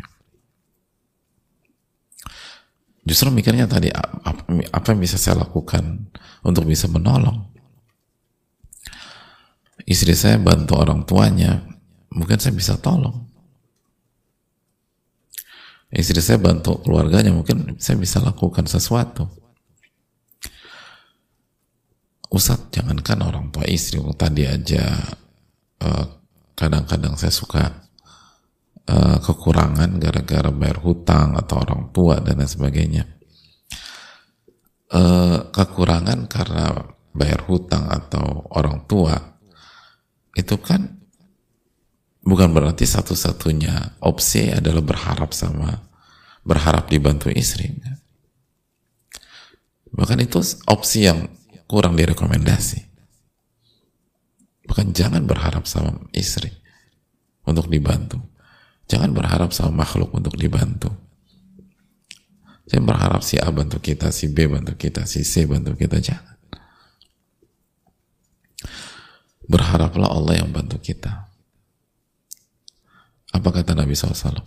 Justru 3.09 3.33
mikirnya 3.33 3.65
tadi 3.65 3.89
apa 3.89 4.87
yang 4.93 5.01
bisa 5.01 5.17
saya 5.17 5.41
lakukan 5.41 6.13
untuk 6.45 6.69
bisa 6.69 6.93
menolong? 6.93 7.49
Istri 9.89 10.13
saya 10.13 10.37
bantu 10.37 10.77
orang 10.77 11.09
tuanya 11.09 11.65
mungkin 12.13 12.37
saya 12.37 12.53
bisa 12.53 12.77
tolong. 12.77 13.25
Istri 15.89 16.21
saya 16.21 16.37
bantu 16.37 16.85
keluarganya 16.85 17.33
mungkin 17.33 17.81
saya 17.81 17.97
bisa 17.97 18.21
lakukan 18.21 18.69
sesuatu 18.69 19.48
Ustadz 22.29 22.69
jangankan 22.77 23.25
orang 23.25 23.47
tua 23.49 23.65
istri 23.65 23.97
tadi 24.13 24.45
aja 24.45 24.85
eh, 25.81 26.05
kadang-kadang 26.53 27.17
uh, 27.17 27.19
saya 27.19 27.33
suka 27.33 27.89
uh, 28.91 29.17
kekurangan 29.23 29.97
gara-gara 29.97 30.51
bayar 30.53 30.83
hutang 30.85 31.39
atau 31.39 31.57
orang 31.63 31.89
tua 31.95 32.21
dan 32.21 32.43
lain 32.43 32.51
sebagainya. 32.51 33.05
Uh, 34.89 35.49
kekurangan 35.53 36.29
karena 36.29 36.73
bayar 37.13 37.45
hutang 37.45 37.89
atau 37.93 38.45
orang 38.57 38.85
tua 38.89 39.39
itu 40.37 40.57
kan 40.61 40.97
bukan 42.25 42.53
berarti 42.53 42.85
satu-satunya 42.85 44.01
opsi 44.05 44.53
adalah 44.53 44.85
berharap 44.85 45.33
sama 45.33 45.89
berharap 46.45 46.89
dibantu 46.89 47.29
istri. 47.33 47.73
Bahkan 49.93 50.19
itu 50.25 50.41
opsi 50.69 51.09
yang 51.09 51.29
kurang 51.69 51.95
direkomendasi. 51.95 52.89
Bahkan 54.65 54.97
jangan 54.97 55.29
berharap 55.29 55.69
sama 55.69 55.97
istri 56.17 56.51
untuk 57.45 57.69
dibantu. 57.69 58.21
Jangan 58.89 59.13
berharap 59.13 59.53
sama 59.53 59.85
makhluk 59.85 60.13
untuk 60.17 60.37
dibantu. 60.37 60.89
Jangan 62.69 62.85
berharap 62.85 63.21
si 63.25 63.41
A 63.41 63.49
bantu 63.49 63.81
kita, 63.81 64.13
si 64.13 64.29
B 64.29 64.45
bantu 64.49 64.77
kita, 64.77 65.09
si 65.09 65.25
C 65.25 65.49
bantu 65.49 65.73
kita. 65.77 66.01
Jangan. 66.01 66.37
Berharaplah 69.49 70.13
Allah 70.13 70.45
yang 70.45 70.53
bantu 70.53 70.77
kita. 70.77 71.29
Apa 73.33 73.49
kata 73.49 73.73
Nabi 73.73 73.97
SAW? 73.97 74.45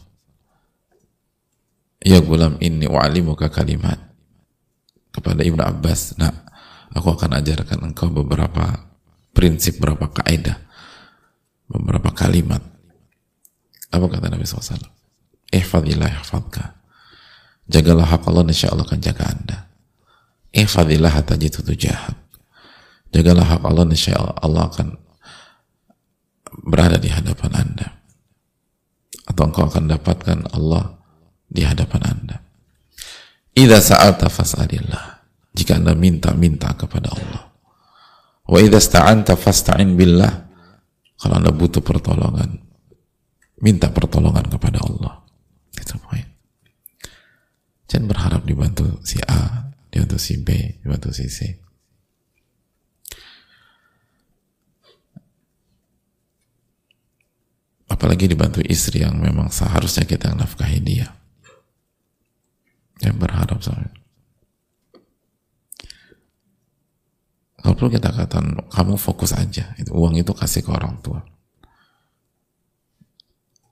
Ya 2.02 2.18
gulam 2.22 2.62
ini 2.62 2.86
wa'alimuka 2.86 3.50
kalimat. 3.50 3.98
Kepada 5.12 5.42
Ibnu 5.42 5.60
Abbas, 5.60 6.18
nak, 6.22 6.51
aku 6.92 7.08
akan 7.16 7.40
ajarkan 7.40 7.80
engkau 7.92 8.12
beberapa 8.12 8.92
prinsip, 9.32 9.80
beberapa 9.80 10.12
kaidah, 10.12 10.60
beberapa 11.68 12.12
kalimat. 12.12 12.60
Apa 13.92 14.08
kata 14.08 14.32
Nabi 14.32 14.44
SAW? 14.48 14.80
Ihfadillah 15.52 16.08
ihfadka. 16.20 16.80
Jagalah 17.68 18.08
hak 18.08 18.28
Allah, 18.28 18.48
insya 18.48 18.72
Allah 18.72 18.88
akan 18.88 19.00
jaga 19.00 19.24
anda. 19.28 19.58
Ihfadillah 20.52 21.12
tajidu 21.24 21.64
tujahak. 21.64 22.16
Jagalah 23.12 23.56
hak 23.56 23.64
Allah, 23.64 23.88
insya 23.88 24.16
Allah 24.20 24.68
akan 24.68 24.96
berada 26.68 27.00
di 27.00 27.12
hadapan 27.12 27.52
anda. 27.56 27.88
Atau 29.28 29.48
engkau 29.48 29.68
akan 29.68 29.88
dapatkan 29.92 30.40
Allah 30.56 31.00
di 31.48 31.64
hadapan 31.64 32.02
anda. 32.04 32.38
Ida 33.56 33.84
sa'alta 33.84 34.32
fas'alillah 34.32 35.21
jika 35.52 35.76
Anda 35.78 35.94
minta-minta 35.96 36.72
kepada 36.76 37.12
Allah. 37.12 37.52
Wa 38.48 38.58
idza 38.60 38.80
sta'anta 38.80 39.36
fasta'in 39.36 39.96
billah. 39.96 40.52
Kalau 41.22 41.38
Anda 41.38 41.54
butuh 41.54 41.86
pertolongan, 41.86 42.58
minta 43.62 43.94
pertolongan 43.94 44.50
kepada 44.50 44.82
Allah. 44.82 45.22
Itu 45.78 46.02
poin. 46.02 46.26
Jangan 47.86 48.08
berharap 48.10 48.42
dibantu 48.48 49.04
si 49.06 49.22
A, 49.22 49.70
dibantu 49.92 50.18
si 50.18 50.42
B, 50.42 50.80
dibantu 50.82 51.14
si 51.14 51.30
C. 51.30 51.62
Apalagi 57.92 58.26
dibantu 58.32 58.64
istri 58.66 59.04
yang 59.04 59.20
memang 59.20 59.52
seharusnya 59.52 60.08
kita 60.08 60.32
nafkahi 60.32 60.80
dia. 60.82 61.12
Jangan 63.04 63.18
berharap 63.20 63.60
sama 63.62 64.01
Kalau 67.62 67.78
perlu 67.78 67.94
kita 67.94 68.10
katakan, 68.10 68.58
kamu 68.74 68.98
fokus 68.98 69.38
aja. 69.38 69.78
Itu, 69.78 69.94
uang 69.94 70.18
itu 70.18 70.34
kasih 70.34 70.66
ke 70.66 70.72
orang 70.74 70.98
tua. 71.06 71.22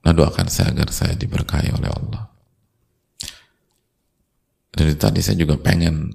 Nah 0.05 0.13
doakan 0.15 0.47
saya 0.47 0.71
agar 0.71 0.93
saya 0.93 1.17
diberkahi 1.17 1.73
oleh 1.75 1.89
Allah. 1.89 2.23
Dari 4.69 4.93
tadi 4.95 5.19
saya 5.19 5.35
juga 5.35 5.57
pengen 5.59 6.13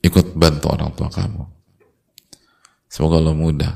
ikut 0.00 0.38
bantu 0.38 0.66
orang 0.72 0.94
tua 0.94 1.10
kamu. 1.10 1.44
Semoga 2.88 3.20
Allah 3.20 3.36
mudah. 3.36 3.74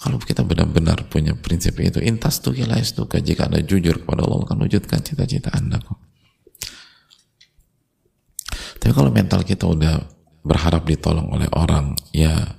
Kalau 0.00 0.16
kita 0.16 0.40
benar-benar 0.40 1.12
punya 1.12 1.36
prinsip 1.36 1.76
itu, 1.76 2.00
intas 2.00 2.40
tuh 2.40 2.56
kilais 2.56 2.96
tuh 2.96 3.04
jika 3.04 3.52
anda 3.52 3.60
jujur 3.60 4.00
kepada 4.00 4.24
Allah 4.24 4.48
akan 4.48 4.64
wujudkan 4.64 5.04
cita-cita 5.04 5.52
anda 5.52 5.76
kok. 5.76 6.00
Tapi 8.80 8.92
kalau 8.96 9.12
mental 9.12 9.44
kita 9.44 9.68
udah 9.68 10.00
berharap 10.40 10.88
ditolong 10.88 11.28
oleh 11.32 11.48
orang 11.52 11.96
ya. 12.12 12.56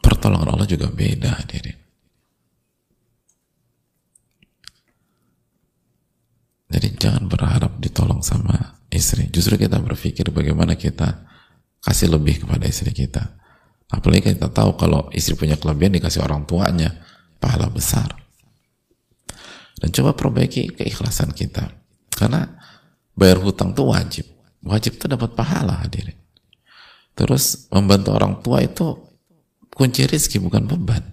Pertolongan 0.00 0.56
Allah 0.56 0.68
juga 0.68 0.88
beda 0.88 1.30
hadirin. 1.38 1.76
Jadi 6.70 6.88
jangan 6.96 7.26
berharap 7.26 7.82
ditolong 7.82 8.22
sama 8.22 8.78
istri. 8.94 9.26
Justru 9.28 9.58
kita 9.58 9.82
berpikir 9.82 10.30
bagaimana 10.30 10.78
kita 10.78 11.26
kasih 11.82 12.14
lebih 12.14 12.46
kepada 12.46 12.64
istri 12.70 12.94
kita. 12.94 13.40
Apalagi 13.90 14.38
kita 14.38 14.54
tahu 14.54 14.78
kalau 14.78 15.10
istri 15.10 15.34
punya 15.34 15.58
kelebihan 15.58 15.98
dikasih 15.98 16.22
orang 16.22 16.46
tuanya 16.46 16.94
pahala 17.42 17.66
besar. 17.66 18.14
Dan 19.82 19.90
coba 19.90 20.14
perbaiki 20.14 20.78
keikhlasan 20.78 21.34
kita. 21.34 21.74
Karena 22.14 22.59
bayar 23.20 23.36
hutang 23.44 23.76
itu 23.76 23.84
wajib. 23.84 24.26
Wajib 24.64 24.96
itu 24.96 25.04
dapat 25.04 25.36
pahala 25.36 25.84
hadirin. 25.84 26.16
Terus 27.12 27.68
membantu 27.68 28.16
orang 28.16 28.40
tua 28.40 28.64
itu 28.64 28.96
kunci 29.76 30.08
rezeki 30.08 30.40
bukan 30.40 30.64
beban. 30.64 31.04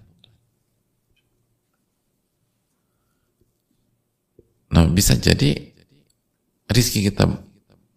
Nah 4.72 4.88
bisa 4.88 5.12
jadi 5.20 5.76
rezeki 6.68 7.12
kita 7.12 7.24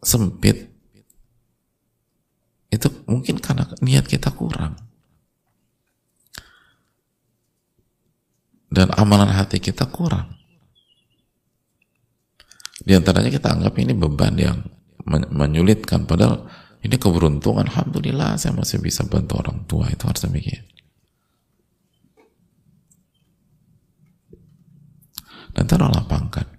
sempit 0.04 0.68
itu 2.72 2.88
mungkin 3.08 3.40
karena 3.40 3.68
niat 3.80 4.08
kita 4.08 4.32
kurang. 4.36 4.76
Dan 8.72 8.88
amalan 8.96 9.32
hati 9.32 9.60
kita 9.60 9.88
kurang. 9.92 10.41
Di 12.92 13.00
antaranya 13.00 13.32
kita 13.32 13.56
anggap 13.56 13.72
ini 13.80 13.96
beban 13.96 14.36
yang 14.36 14.68
menyulitkan, 15.08 16.04
padahal 16.04 16.44
ini 16.84 17.00
keberuntungan. 17.00 17.64
Alhamdulillah 17.72 18.36
saya 18.36 18.52
masih 18.52 18.84
bisa 18.84 19.08
bantu 19.08 19.40
orang 19.40 19.64
tua 19.64 19.88
itu 19.88 20.04
harus 20.04 20.28
demikian. 20.28 20.60
Dan 25.56 25.72
taruhlah 25.72 26.04
pangkat. 26.04 26.52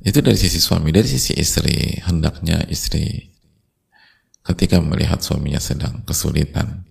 Itu 0.00 0.24
dari 0.24 0.40
sisi 0.40 0.56
suami, 0.56 0.88
dari 0.88 1.12
sisi 1.12 1.36
istri, 1.36 2.00
hendaknya 2.08 2.64
istri 2.72 3.36
ketika 4.48 4.80
melihat 4.80 5.20
suaminya 5.20 5.60
sedang 5.60 6.08
kesulitan 6.08 6.87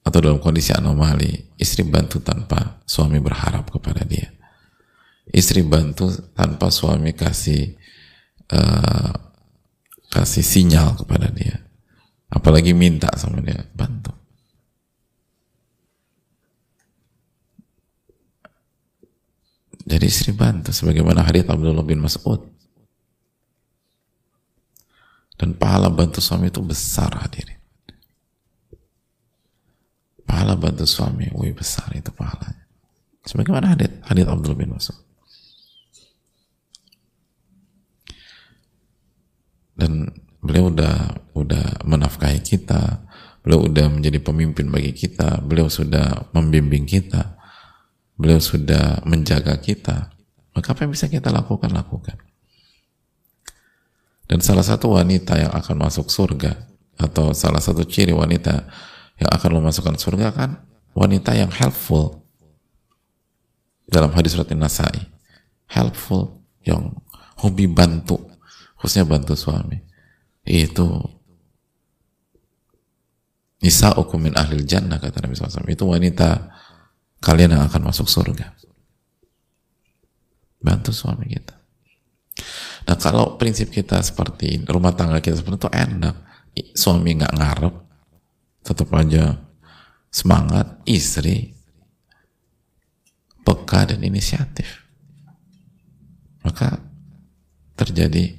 atau 0.00 0.18
dalam 0.18 0.40
kondisi 0.40 0.72
anomali, 0.72 1.52
istri 1.60 1.84
bantu 1.84 2.24
tanpa 2.24 2.80
suami 2.88 3.20
berharap 3.20 3.68
kepada 3.68 4.00
dia. 4.02 4.32
Istri 5.30 5.62
bantu 5.62 6.10
tanpa 6.34 6.72
suami 6.72 7.14
kasih 7.14 7.76
uh, 8.50 9.12
kasih 10.10 10.42
sinyal 10.42 10.98
kepada 10.98 11.30
dia. 11.30 11.62
Apalagi 12.32 12.72
minta 12.74 13.12
sama 13.14 13.44
dia, 13.44 13.60
bantu. 13.76 14.10
Jadi 19.84 20.06
istri 20.06 20.30
bantu 20.32 20.70
sebagaimana 20.70 21.26
hadits 21.26 21.50
Abdullah 21.50 21.84
bin 21.84 22.00
Mas'ud. 22.00 22.40
Dan 25.36 25.56
pahala 25.56 25.88
bantu 25.88 26.20
suami 26.20 26.48
itu 26.48 26.60
besar 26.60 27.10
hadirin. 27.16 27.59
Pahala 30.30 30.54
bantu 30.54 30.86
suami, 30.86 31.26
wih 31.34 31.50
besar 31.50 31.90
itu 31.90 32.14
pahalanya. 32.14 32.62
Sebagaimana 33.26 33.74
hadits 33.74 33.98
hadits 34.06 34.30
Abdullah 34.30 34.58
bin 34.62 34.70
Mas'ud. 34.70 34.94
Dan 39.74 40.06
beliau 40.38 40.70
udah 40.70 41.18
udah 41.34 41.82
menafkahi 41.82 42.46
kita, 42.46 43.02
beliau 43.42 43.66
udah 43.66 43.90
menjadi 43.90 44.22
pemimpin 44.22 44.70
bagi 44.70 44.94
kita, 44.94 45.42
beliau 45.42 45.66
sudah 45.66 46.30
membimbing 46.30 46.86
kita, 46.86 47.34
beliau 48.14 48.38
sudah 48.38 49.02
menjaga 49.02 49.58
kita, 49.58 50.14
maka 50.54 50.66
apa 50.70 50.86
yang 50.86 50.94
bisa 50.94 51.10
kita 51.10 51.34
lakukan, 51.34 51.74
lakukan. 51.74 52.22
Dan 54.30 54.38
salah 54.38 54.62
satu 54.62 54.94
wanita 54.94 55.42
yang 55.42 55.50
akan 55.50 55.90
masuk 55.90 56.06
surga, 56.06 56.70
atau 57.00 57.34
salah 57.34 57.58
satu 57.58 57.82
ciri 57.82 58.14
wanita 58.14 58.68
yang 59.20 59.30
akan 59.30 59.50
memasukkan 59.60 60.00
surga 60.00 60.32
kan 60.32 60.50
wanita 60.96 61.36
yang 61.36 61.52
helpful 61.52 62.24
dalam 63.86 64.10
hadis 64.16 64.32
surat 64.32 64.48
nasai 64.56 65.06
helpful 65.68 66.40
yang 66.64 66.90
hobi 67.38 67.68
bantu 67.68 68.16
khususnya 68.80 69.04
bantu 69.04 69.36
suami 69.36 69.78
itu 70.48 70.88
Nisa 73.60 73.92
min 74.16 74.32
ahlil 74.32 74.64
jannah 74.64 74.96
kata 74.96 75.20
Nabi 75.20 75.36
SAW 75.36 75.68
itu 75.68 75.84
wanita 75.84 76.48
kalian 77.20 77.60
yang 77.60 77.64
akan 77.68 77.92
masuk 77.92 78.08
surga. 78.08 78.56
Bantu 80.60 80.96
suami 80.96 81.28
kita. 81.28 81.60
Nah 82.88 82.96
kalau 82.96 83.36
prinsip 83.36 83.68
kita 83.68 84.00
seperti 84.00 84.64
rumah 84.64 84.96
tangga 84.96 85.20
kita 85.20 85.36
seperti 85.36 85.68
itu 85.68 85.70
enak. 85.76 86.16
Suami 86.72 87.20
nggak 87.20 87.36
ngarep, 87.36 87.74
tetap 88.64 88.88
aja 88.96 89.40
semangat, 90.10 90.80
istri 90.84 91.54
peka 93.46 93.88
dan 93.88 94.00
inisiatif. 94.04 94.84
Maka 96.44 96.80
terjadi 97.76 98.36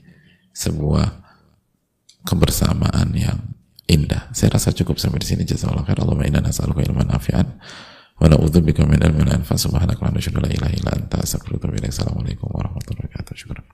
sebuah 0.54 1.22
kebersamaan 2.26 3.14
yang 3.18 3.40
indah. 3.90 4.30
Saya 4.32 4.58
rasa 4.58 4.74
cukup 4.74 5.02
sampai 5.02 5.22
di 5.22 5.28
sini. 5.28 5.44
Jazakallahu 5.46 5.86
khair. 5.86 6.00
Allahumma 6.02 6.26
inna 6.30 6.42
nas'aluka 6.42 6.86
ilman 6.86 7.10
nafi'an 7.10 7.48
wa 8.22 8.30
na'udzubika 8.30 8.86
min 8.86 9.02
ilmin 9.02 9.26
la 9.26 9.34
yanfa 9.34 9.58
subhanaka 9.58 10.06
wa 10.06 10.14
la 10.14 10.50
ilaha 10.54 10.74
illa 10.78 10.92
anta 10.94 11.18
astaghfiruka 11.26 11.66
wa 11.66 11.74
atubu 11.74 11.90
assalamualaikum 11.90 12.48
warahmatullahi 12.54 13.10
wabarakatuh 13.10 13.34
syukran 13.34 13.66